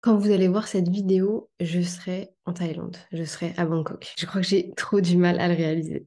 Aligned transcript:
Quand 0.00 0.16
vous 0.16 0.30
allez 0.30 0.46
voir 0.46 0.68
cette 0.68 0.88
vidéo, 0.88 1.50
je 1.58 1.80
serai 1.80 2.30
en 2.46 2.52
Thaïlande, 2.52 2.96
je 3.10 3.24
serai 3.24 3.52
à 3.56 3.66
Bangkok. 3.66 4.14
Je 4.16 4.26
crois 4.26 4.40
que 4.40 4.46
j'ai 4.46 4.72
trop 4.76 5.00
du 5.00 5.16
mal 5.16 5.40
à 5.40 5.48
le 5.48 5.54
réaliser. 5.54 6.06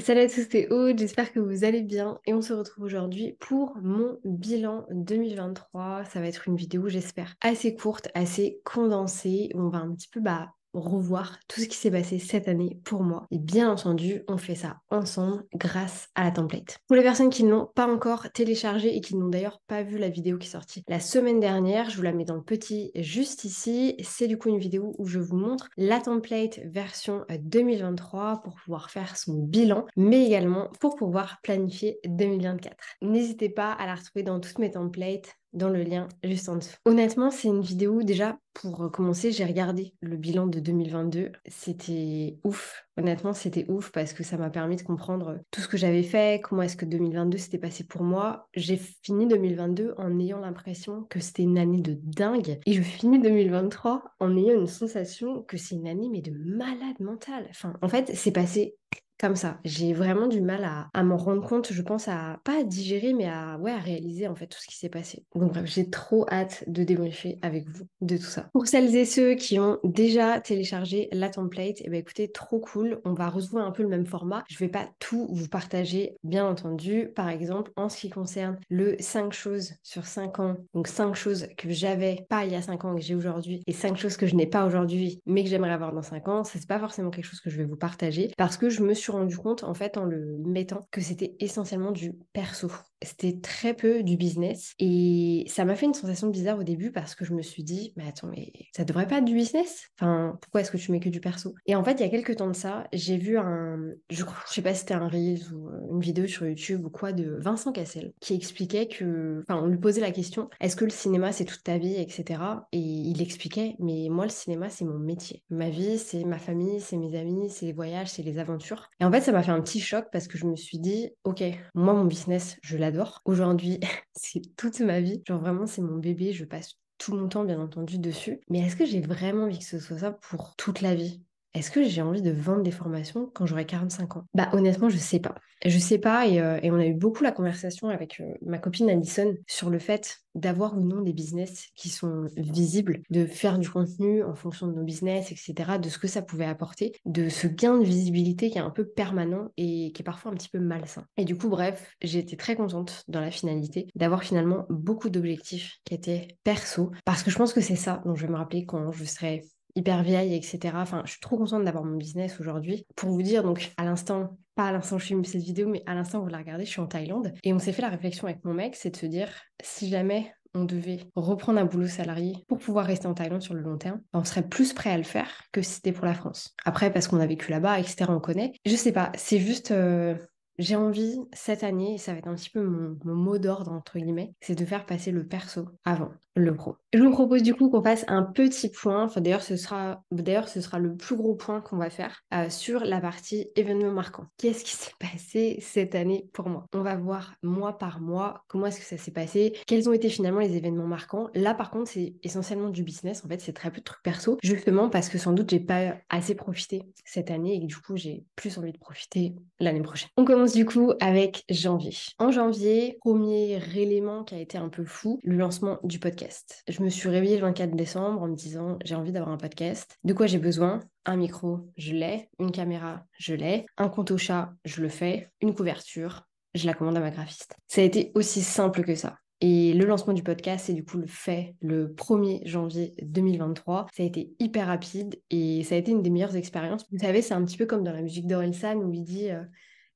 Salut 0.00 0.20
à 0.20 0.28
tous, 0.28 0.48
c'est 0.50 0.68
Aude, 0.72 0.98
j'espère 0.98 1.32
que 1.32 1.38
vous 1.38 1.62
allez 1.62 1.82
bien. 1.82 2.18
Et 2.26 2.34
on 2.34 2.42
se 2.42 2.52
retrouve 2.52 2.86
aujourd'hui 2.86 3.36
pour 3.38 3.76
mon 3.80 4.18
bilan 4.24 4.84
2023. 4.90 6.06
Ça 6.06 6.20
va 6.20 6.26
être 6.26 6.48
une 6.48 6.56
vidéo, 6.56 6.88
j'espère, 6.88 7.36
assez 7.40 7.76
courte, 7.76 8.08
assez 8.14 8.60
condensée, 8.64 9.50
où 9.54 9.60
on 9.60 9.68
va 9.68 9.78
un 9.78 9.94
petit 9.94 10.08
peu 10.08 10.18
bah, 10.18 10.54
revoir 10.72 11.38
tout 11.48 11.60
ce 11.60 11.66
qui 11.66 11.76
s'est 11.76 11.90
passé 11.90 12.18
cette 12.18 12.48
année 12.48 12.78
pour 12.84 13.02
moi. 13.02 13.26
Et 13.30 13.38
bien 13.38 13.70
entendu, 13.70 14.22
on 14.28 14.36
fait 14.36 14.54
ça 14.54 14.78
ensemble 14.90 15.44
grâce 15.54 16.08
à 16.14 16.24
la 16.24 16.30
template. 16.30 16.78
Pour 16.86 16.96
les 16.96 17.02
personnes 17.02 17.30
qui 17.30 17.44
ne 17.44 17.50
l'ont 17.50 17.70
pas 17.74 17.86
encore 17.86 18.30
téléchargé 18.32 18.96
et 18.96 19.00
qui 19.00 19.16
n'ont 19.16 19.28
d'ailleurs 19.28 19.60
pas 19.66 19.82
vu 19.82 19.98
la 19.98 20.08
vidéo 20.08 20.38
qui 20.38 20.46
est 20.46 20.50
sortie 20.50 20.84
la 20.88 21.00
semaine 21.00 21.40
dernière, 21.40 21.90
je 21.90 21.96
vous 21.96 22.02
la 22.02 22.12
mets 22.12 22.24
dans 22.24 22.34
le 22.34 22.42
petit 22.42 22.90
juste 22.96 23.44
ici. 23.44 23.96
C'est 24.02 24.26
du 24.26 24.38
coup 24.38 24.48
une 24.48 24.58
vidéo 24.58 24.94
où 24.98 25.06
je 25.06 25.18
vous 25.18 25.36
montre 25.36 25.68
la 25.76 26.00
template 26.00 26.60
version 26.64 27.24
2023 27.30 28.42
pour 28.42 28.56
pouvoir 28.56 28.90
faire 28.90 29.16
son 29.16 29.34
bilan, 29.34 29.86
mais 29.96 30.26
également 30.26 30.68
pour 30.80 30.96
pouvoir 30.96 31.38
planifier 31.42 31.98
2024. 32.06 32.76
N'hésitez 33.02 33.48
pas 33.48 33.72
à 33.72 33.86
la 33.86 33.94
retrouver 33.94 34.22
dans 34.22 34.40
toutes 34.40 34.58
mes 34.58 34.70
templates 34.70 35.36
dans 35.52 35.68
le 35.68 35.82
lien 35.82 36.08
juste 36.22 36.48
en 36.48 36.56
dessous. 36.56 36.76
Honnêtement, 36.84 37.30
c'est 37.30 37.48
une 37.48 37.62
vidéo 37.62 38.02
déjà 38.02 38.38
pour 38.54 38.90
commencer, 38.90 39.32
j'ai 39.32 39.44
regardé 39.44 39.94
le 40.00 40.16
bilan 40.16 40.46
de 40.46 40.60
2022. 40.60 41.32
C'était 41.46 42.38
ouf. 42.44 42.84
Honnêtement, 42.96 43.32
c'était 43.32 43.64
ouf 43.68 43.90
parce 43.92 44.12
que 44.12 44.22
ça 44.22 44.36
m'a 44.36 44.50
permis 44.50 44.76
de 44.76 44.82
comprendre 44.82 45.38
tout 45.50 45.60
ce 45.60 45.68
que 45.68 45.76
j'avais 45.76 46.02
fait, 46.02 46.40
comment 46.42 46.62
est-ce 46.62 46.76
que 46.76 46.84
2022 46.84 47.38
s'était 47.38 47.58
passé 47.58 47.84
pour 47.84 48.02
moi. 48.02 48.48
J'ai 48.54 48.76
fini 48.76 49.26
2022 49.26 49.94
en 49.96 50.18
ayant 50.18 50.40
l'impression 50.40 51.04
que 51.04 51.20
c'était 51.20 51.44
une 51.44 51.58
année 51.58 51.80
de 51.80 51.96
dingue 52.02 52.58
et 52.66 52.72
je 52.72 52.82
finis 52.82 53.20
2023 53.20 54.02
en 54.18 54.36
ayant 54.36 54.60
une 54.60 54.66
sensation 54.66 55.42
que 55.42 55.56
c'est 55.56 55.76
une 55.76 55.88
année 55.88 56.08
mais 56.10 56.20
de 56.20 56.32
malade 56.32 57.00
mentale. 57.00 57.46
Enfin, 57.50 57.74
en 57.82 57.88
fait, 57.88 58.10
c'est 58.14 58.32
passé 58.32 58.76
comme 59.20 59.36
ça. 59.36 59.58
J'ai 59.64 59.92
vraiment 59.92 60.26
du 60.26 60.40
mal 60.40 60.64
à, 60.94 61.02
m'en 61.02 61.16
rendre 61.16 61.46
compte, 61.46 61.72
je 61.72 61.82
pense 61.82 62.08
à 62.08 62.40
pas 62.44 62.60
à 62.60 62.62
digérer, 62.62 63.12
mais 63.12 63.28
à 63.28 63.58
ouais 63.58 63.72
à 63.72 63.78
réaliser 63.78 64.28
en 64.28 64.34
fait 64.34 64.46
tout 64.46 64.58
ce 64.60 64.66
qui 64.66 64.76
s'est 64.76 64.88
passé. 64.88 65.24
Donc 65.34 65.52
bref, 65.52 65.64
j'ai 65.66 65.90
trop 65.90 66.26
hâte 66.30 66.64
de 66.66 66.84
débriefer 66.84 67.38
avec 67.42 67.68
vous 67.68 67.84
de 68.00 68.16
tout 68.16 68.22
ça. 68.22 68.48
Pour 68.52 68.66
celles 68.66 68.94
et 68.96 69.04
ceux 69.04 69.34
qui 69.34 69.58
ont 69.58 69.78
déjà 69.84 70.40
téléchargé 70.40 71.08
la 71.12 71.28
template, 71.28 71.76
eh 71.84 71.90
ben 71.90 71.98
écoutez, 71.98 72.30
trop 72.30 72.60
cool. 72.60 73.00
On 73.04 73.12
va 73.12 73.28
retrouver 73.28 73.62
un 73.62 73.70
peu 73.70 73.82
le 73.82 73.88
même 73.88 74.06
format. 74.06 74.44
Je 74.48 74.58
vais 74.58 74.68
pas 74.68 74.88
tout 74.98 75.28
vous 75.30 75.48
partager, 75.48 76.16
bien 76.24 76.46
entendu. 76.46 77.10
Par 77.14 77.28
exemple, 77.28 77.72
en 77.76 77.88
ce 77.88 77.98
qui 77.98 78.10
concerne 78.10 78.58
le 78.68 78.96
5 78.98 79.32
choses 79.32 79.72
sur 79.82 80.06
5 80.06 80.38
ans, 80.40 80.56
donc 80.74 80.88
5 80.88 81.14
choses 81.14 81.48
que 81.56 81.70
j'avais 81.70 82.24
pas 82.28 82.44
il 82.44 82.52
y 82.52 82.56
a 82.56 82.62
5 82.62 82.84
ans 82.84 82.94
que 82.94 83.02
j'ai 83.02 83.14
aujourd'hui 83.14 83.62
et 83.66 83.72
5 83.72 83.96
choses 83.96 84.16
que 84.16 84.26
je 84.26 84.34
n'ai 84.34 84.46
pas 84.46 84.64
aujourd'hui 84.64 85.20
mais 85.26 85.44
que 85.44 85.50
j'aimerais 85.50 85.72
avoir 85.72 85.92
dans 85.92 86.02
5 86.02 86.28
ans, 86.28 86.44
c'est 86.44 86.66
pas 86.66 86.78
forcément 86.78 87.10
quelque 87.10 87.24
chose 87.24 87.40
que 87.40 87.50
je 87.50 87.58
vais 87.58 87.64
vous 87.64 87.76
partager 87.76 88.32
parce 88.36 88.56
que 88.56 88.70
je 88.70 88.82
me 88.82 88.94
suis 88.94 89.09
rendu 89.10 89.36
compte 89.36 89.64
en 89.64 89.74
fait 89.74 89.96
en 89.96 90.04
le 90.04 90.38
mettant 90.38 90.86
que 90.90 91.00
c'était 91.00 91.36
essentiellement 91.40 91.92
du 91.92 92.12
perso. 92.32 92.70
C'était 93.02 93.38
très 93.40 93.74
peu 93.74 94.02
du 94.02 94.16
business 94.16 94.74
et 94.78 95.44
ça 95.48 95.64
m'a 95.64 95.74
fait 95.74 95.86
une 95.86 95.94
sensation 95.94 96.28
bizarre 96.28 96.58
au 96.58 96.62
début 96.64 96.92
parce 96.92 97.14
que 97.14 97.24
je 97.24 97.32
me 97.32 97.42
suis 97.42 97.62
dit 97.62 97.92
mais 97.96 98.06
attends 98.06 98.28
mais 98.28 98.52
ça 98.76 98.84
devrait 98.84 99.06
pas 99.06 99.18
être 99.18 99.24
du 99.24 99.34
business? 99.34 99.88
Enfin 99.98 100.38
pourquoi 100.40 100.60
est-ce 100.60 100.70
que 100.70 100.76
tu 100.76 100.92
mets 100.92 101.00
que 101.00 101.08
du 101.08 101.20
perso? 101.20 101.54
Et 101.66 101.74
en 101.74 101.84
fait 101.84 101.92
il 101.92 102.00
y 102.00 102.04
a 102.04 102.08
quelques 102.08 102.36
temps 102.36 102.48
de 102.48 102.56
ça 102.56 102.86
j'ai 102.92 103.16
vu 103.16 103.38
un 103.38 103.78
je 104.10 104.24
je 104.48 104.52
sais 104.54 104.62
pas 104.62 104.74
si 104.74 104.80
c'était 104.80 104.94
un 104.94 105.08
reel 105.08 105.40
ou 105.54 105.68
euh, 105.68 105.92
une 105.92 106.00
vidéo 106.00 106.26
sur 106.26 106.46
YouTube 106.46 106.84
ou 106.84 106.90
quoi 106.90 107.12
de 107.12 107.38
Vincent 107.40 107.72
Cassel 107.72 108.12
qui 108.20 108.34
expliquait 108.34 108.86
que 108.88 109.42
enfin 109.48 109.60
on 109.62 109.66
lui 109.66 109.78
posait 109.78 110.00
la 110.00 110.12
question 110.12 110.50
est-ce 110.60 110.76
que 110.76 110.84
le 110.84 110.90
cinéma 110.90 111.32
c'est 111.32 111.44
toute 111.44 111.62
ta 111.62 111.78
vie 111.78 111.94
etc 111.94 112.40
et 112.72 112.78
il 112.78 113.22
expliquait 113.22 113.76
mais 113.78 114.08
moi 114.10 114.24
le 114.24 114.30
cinéma 114.30 114.68
c'est 114.68 114.84
mon 114.84 114.98
métier. 114.98 115.42
Ma 115.50 115.70
vie 115.70 115.98
c'est 115.98 116.24
ma 116.24 116.38
famille 116.38 116.80
c'est 116.80 116.96
mes 116.96 117.18
amis 117.18 117.50
c'est 117.50 117.66
les 117.66 117.72
voyages 117.72 118.08
c'est 118.08 118.22
les 118.22 118.38
aventures. 118.38 118.90
Et 119.00 119.04
en 119.04 119.10
fait 119.10 119.20
ça 119.20 119.32
m'a 119.32 119.42
fait 119.42 119.52
un 119.52 119.60
petit 119.60 119.80
choc 119.80 120.06
parce 120.12 120.28
que 120.28 120.38
je 120.38 120.46
me 120.46 120.56
suis 120.56 120.78
dit 120.78 121.10
ok 121.24 121.42
moi 121.74 121.94
mon 121.94 122.04
business 122.04 122.56
je 122.62 122.76
Aujourd'hui, 123.24 123.80
c'est 124.14 124.56
toute 124.56 124.80
ma 124.80 125.00
vie. 125.00 125.22
Genre 125.26 125.40
vraiment, 125.40 125.66
c'est 125.66 125.82
mon 125.82 125.98
bébé. 125.98 126.32
Je 126.32 126.44
passe 126.44 126.74
tout 126.98 127.14
mon 127.14 127.28
temps, 127.28 127.44
bien 127.44 127.60
entendu, 127.60 127.98
dessus. 127.98 128.40
Mais 128.50 128.60
est-ce 128.60 128.76
que 128.76 128.86
j'ai 128.86 129.00
vraiment 129.00 129.44
envie 129.44 129.58
que 129.58 129.64
ce 129.64 129.78
soit 129.78 129.98
ça 129.98 130.12
pour 130.12 130.56
toute 130.56 130.80
la 130.80 130.94
vie? 130.94 131.22
Est-ce 131.54 131.70
que 131.70 131.82
j'ai 131.82 132.02
envie 132.02 132.22
de 132.22 132.30
vendre 132.30 132.62
des 132.62 132.70
formations 132.70 133.30
quand 133.34 133.46
j'aurai 133.46 133.66
45 133.66 134.16
ans? 134.16 134.24
Bah 134.34 134.48
honnêtement, 134.52 134.88
je 134.88 134.98
sais 134.98 135.18
pas. 135.18 135.34
Je 135.64 135.78
sais 135.78 135.98
pas 135.98 136.26
et, 136.26 136.40
euh, 136.40 136.58
on 136.64 136.78
a 136.78 136.86
eu 136.86 136.94
beaucoup 136.94 137.22
la 137.22 137.32
conversation 137.32 137.88
avec 137.88 138.20
euh, 138.20 138.32
ma 138.42 138.58
copine 138.58 138.88
Alison 138.88 139.34
sur 139.46 139.68
le 139.68 139.78
fait 139.78 140.18
d'avoir 140.34 140.78
ou 140.78 140.80
non 140.80 141.02
des 141.02 141.12
business 141.12 141.66
qui 141.74 141.88
sont 141.88 142.26
visibles, 142.36 143.02
de 143.10 143.26
faire 143.26 143.58
du 143.58 143.68
contenu 143.68 144.22
en 144.22 144.34
fonction 144.34 144.68
de 144.68 144.74
nos 144.74 144.84
business, 144.84 145.32
etc., 145.32 145.78
de 145.78 145.88
ce 145.88 145.98
que 145.98 146.06
ça 146.06 146.22
pouvait 146.22 146.44
apporter, 146.44 146.92
de 147.04 147.28
ce 147.28 147.48
gain 147.48 147.78
de 147.78 147.84
visibilité 147.84 148.48
qui 148.48 148.58
est 148.58 148.62
un 148.62 148.70
peu 148.70 148.86
permanent 148.86 149.48
et 149.56 149.90
qui 149.92 150.02
est 150.02 150.04
parfois 150.04 150.30
un 150.30 150.34
petit 150.34 150.48
peu 150.48 150.60
malsain. 150.60 151.04
Et 151.16 151.24
du 151.24 151.36
coup, 151.36 151.48
bref, 151.48 151.94
j'ai 152.00 152.20
été 152.20 152.36
très 152.36 152.54
contente 152.54 153.02
dans 153.08 153.20
la 153.20 153.32
finalité 153.32 153.88
d'avoir 153.96 154.22
finalement 154.22 154.66
beaucoup 154.70 155.10
d'objectifs 155.10 155.78
qui 155.84 155.94
étaient 155.94 156.28
perso, 156.44 156.92
parce 157.04 157.24
que 157.24 157.30
je 157.30 157.36
pense 157.36 157.52
que 157.52 157.60
c'est 157.60 157.76
ça 157.76 158.00
dont 158.06 158.14
je 158.14 158.24
vais 158.24 158.32
me 158.32 158.38
rappeler 158.38 158.64
quand 158.64 158.92
je 158.92 159.04
serai 159.04 159.42
hyper 159.74 160.02
vieille, 160.02 160.34
etc. 160.34 160.74
Enfin, 160.76 161.02
je 161.04 161.12
suis 161.12 161.20
trop 161.20 161.36
contente 161.36 161.64
d'avoir 161.64 161.84
mon 161.84 161.96
business 161.96 162.40
aujourd'hui. 162.40 162.86
Pour 162.96 163.10
vous 163.10 163.22
dire, 163.22 163.42
donc, 163.42 163.72
à 163.76 163.84
l'instant, 163.84 164.36
pas 164.54 164.68
à 164.68 164.72
l'instant 164.72 164.96
où 164.96 164.98
je 164.98 165.06
filme 165.06 165.24
cette 165.24 165.42
vidéo, 165.42 165.68
mais 165.68 165.82
à 165.86 165.94
l'instant 165.94 166.20
où 166.20 166.22
vous 166.24 166.28
la 166.28 166.38
regardez, 166.38 166.64
je 166.64 166.70
suis 166.70 166.80
en 166.80 166.86
Thaïlande. 166.86 167.32
Et 167.44 167.52
on 167.52 167.58
s'est 167.58 167.72
fait 167.72 167.82
la 167.82 167.88
réflexion 167.88 168.26
avec 168.26 168.44
mon 168.44 168.54
mec, 168.54 168.76
c'est 168.76 168.90
de 168.90 168.96
se 168.96 169.06
dire, 169.06 169.28
si 169.62 169.88
jamais 169.88 170.32
on 170.54 170.64
devait 170.64 171.00
reprendre 171.14 171.60
un 171.60 171.64
boulot 171.64 171.86
salarié 171.86 172.44
pour 172.48 172.58
pouvoir 172.58 172.86
rester 172.86 173.06
en 173.06 173.14
Thaïlande 173.14 173.42
sur 173.42 173.54
le 173.54 173.60
long 173.60 173.78
terme, 173.78 174.00
on 174.12 174.24
serait 174.24 174.46
plus 174.46 174.72
prêt 174.72 174.90
à 174.90 174.96
le 174.96 175.04
faire 175.04 175.44
que 175.52 175.62
si 175.62 175.74
c'était 175.74 175.92
pour 175.92 176.04
la 176.04 176.14
France. 176.14 176.54
Après, 176.64 176.92
parce 176.92 177.08
qu'on 177.08 177.20
a 177.20 177.26
vécu 177.26 177.50
là-bas, 177.50 177.78
etc., 177.78 178.06
on 178.08 178.20
connaît. 178.20 178.52
Je 178.64 178.76
sais 178.76 178.92
pas, 178.92 179.12
c'est 179.14 179.38
juste... 179.38 179.70
Euh, 179.70 180.16
j'ai 180.60 180.76
envie 180.76 181.18
cette 181.32 181.64
année, 181.64 181.94
et 181.94 181.98
ça 181.98 182.12
va 182.12 182.18
être 182.18 182.28
un 182.28 182.34
petit 182.34 182.50
peu 182.50 182.62
mon, 182.62 183.14
mot 183.14 183.38
d'ordre 183.38 183.72
entre 183.72 183.98
guillemets, 183.98 184.34
c'est 184.40 184.54
de 184.54 184.64
faire 184.64 184.86
passer 184.86 185.10
le 185.10 185.26
perso 185.26 185.66
avant 185.84 186.10
le 186.36 186.54
pro. 186.54 186.76
Je 186.92 187.02
vous 187.02 187.10
propose 187.10 187.42
du 187.42 187.54
coup 187.54 187.70
qu'on 187.70 187.82
fasse 187.82 188.04
un 188.08 188.22
petit 188.22 188.68
point, 188.70 189.04
enfin 189.04 189.20
d'ailleurs 189.20 189.42
ce 189.42 189.56
sera 189.56 190.04
d'ailleurs 190.12 190.48
ce 190.48 190.60
sera 190.60 190.78
le 190.78 190.96
plus 190.96 191.16
gros 191.16 191.34
point 191.34 191.60
qu'on 191.60 191.76
va 191.76 191.90
faire 191.90 192.22
euh, 192.32 192.48
sur 192.48 192.84
la 192.84 193.00
partie 193.00 193.48
événements 193.56 193.92
marquants. 193.92 194.26
Qu'est-ce 194.38 194.64
qui 194.64 194.72
s'est 194.72 194.92
passé 194.98 195.58
cette 195.60 195.94
année 195.94 196.28
pour 196.32 196.48
moi? 196.48 196.66
On 196.72 196.82
va 196.82 196.96
voir 196.96 197.34
mois 197.42 197.78
par 197.78 198.00
mois 198.00 198.44
comment 198.48 198.66
est-ce 198.66 198.78
que 198.78 198.86
ça 198.86 198.96
s'est 198.96 199.10
passé, 199.10 199.54
quels 199.66 199.88
ont 199.88 199.92
été 199.92 200.08
finalement 200.08 200.40
les 200.40 200.56
événements 200.56 200.86
marquants. 200.86 201.28
Là 201.34 201.54
par 201.54 201.70
contre 201.70 201.90
c'est 201.90 202.14
essentiellement 202.22 202.70
du 202.70 202.84
business, 202.84 203.24
en 203.24 203.28
fait 203.28 203.40
c'est 203.40 203.52
très 203.52 203.70
peu 203.70 203.78
de 203.78 203.84
trucs 203.84 204.02
perso, 204.02 204.38
justement 204.42 204.88
parce 204.88 205.08
que 205.08 205.18
sans 205.18 205.32
doute 205.32 205.50
j'ai 205.50 205.60
pas 205.60 205.96
assez 206.10 206.34
profité 206.34 206.82
cette 207.04 207.30
année 207.30 207.56
et 207.56 207.66
du 207.66 207.76
coup 207.76 207.96
j'ai 207.96 208.24
plus 208.36 208.56
envie 208.58 208.72
de 208.72 208.78
profiter 208.78 209.34
l'année 209.58 209.82
prochaine. 209.82 210.08
On 210.16 210.24
commence 210.24 210.49
du 210.52 210.64
coup 210.64 210.92
avec 211.00 211.44
janvier. 211.48 211.94
En 212.18 212.30
janvier, 212.30 212.98
premier 213.00 213.60
élément 213.76 214.24
qui 214.24 214.34
a 214.34 214.38
été 214.38 214.58
un 214.58 214.68
peu 214.68 214.84
fou, 214.84 215.20
le 215.22 215.36
lancement 215.36 215.78
du 215.82 215.98
podcast. 215.98 216.62
Je 216.68 216.82
me 216.82 216.88
suis 216.88 217.08
réveillée 217.08 217.36
le 217.36 217.42
24 217.42 217.74
décembre 217.74 218.22
en 218.22 218.28
me 218.28 218.34
disant 218.34 218.78
j'ai 218.84 218.94
envie 218.94 219.12
d'avoir 219.12 219.32
un 219.32 219.36
podcast. 219.36 219.96
De 220.04 220.12
quoi 220.12 220.26
j'ai 220.26 220.38
besoin? 220.38 220.80
Un 221.04 221.16
micro, 221.16 221.60
je 221.76 221.92
l'ai. 221.92 222.28
Une 222.38 222.50
caméra, 222.50 223.04
je 223.18 223.34
l'ai. 223.34 223.66
Un 223.76 223.88
compte 223.88 224.10
au 224.10 224.18
chat, 224.18 224.52
je 224.64 224.82
le 224.82 224.88
fais. 224.88 225.28
Une 225.40 225.54
couverture, 225.54 226.26
je 226.54 226.66
la 226.66 226.74
commande 226.74 226.96
à 226.96 227.00
ma 227.00 227.10
graphiste. 227.10 227.54
Ça 227.68 227.80
a 227.80 227.84
été 227.84 228.12
aussi 228.14 228.42
simple 228.42 228.82
que 228.82 228.94
ça. 228.94 229.16
Et 229.42 229.72
le 229.72 229.86
lancement 229.86 230.12
du 230.12 230.22
podcast, 230.22 230.66
c'est 230.66 230.74
du 230.74 230.84
coup 230.84 230.98
le 230.98 231.06
fait 231.06 231.54
le 231.62 231.88
1er 231.88 232.46
janvier 232.46 232.94
2023. 233.02 233.86
Ça 233.94 234.02
a 234.02 234.06
été 234.06 234.34
hyper 234.38 234.66
rapide 234.66 235.18
et 235.30 235.64
ça 235.64 235.76
a 235.76 235.78
été 235.78 235.92
une 235.92 236.02
des 236.02 236.10
meilleures 236.10 236.36
expériences. 236.36 236.84
Vous 236.92 236.98
savez, 236.98 237.22
c'est 237.22 237.32
un 237.32 237.42
petit 237.44 237.56
peu 237.56 237.64
comme 237.64 237.82
dans 237.82 237.92
la 237.92 238.02
musique 238.02 238.26
d'Orelsan 238.26 238.76
où 238.82 238.92
il 238.92 239.02
dit 239.02 239.30
euh, 239.30 239.42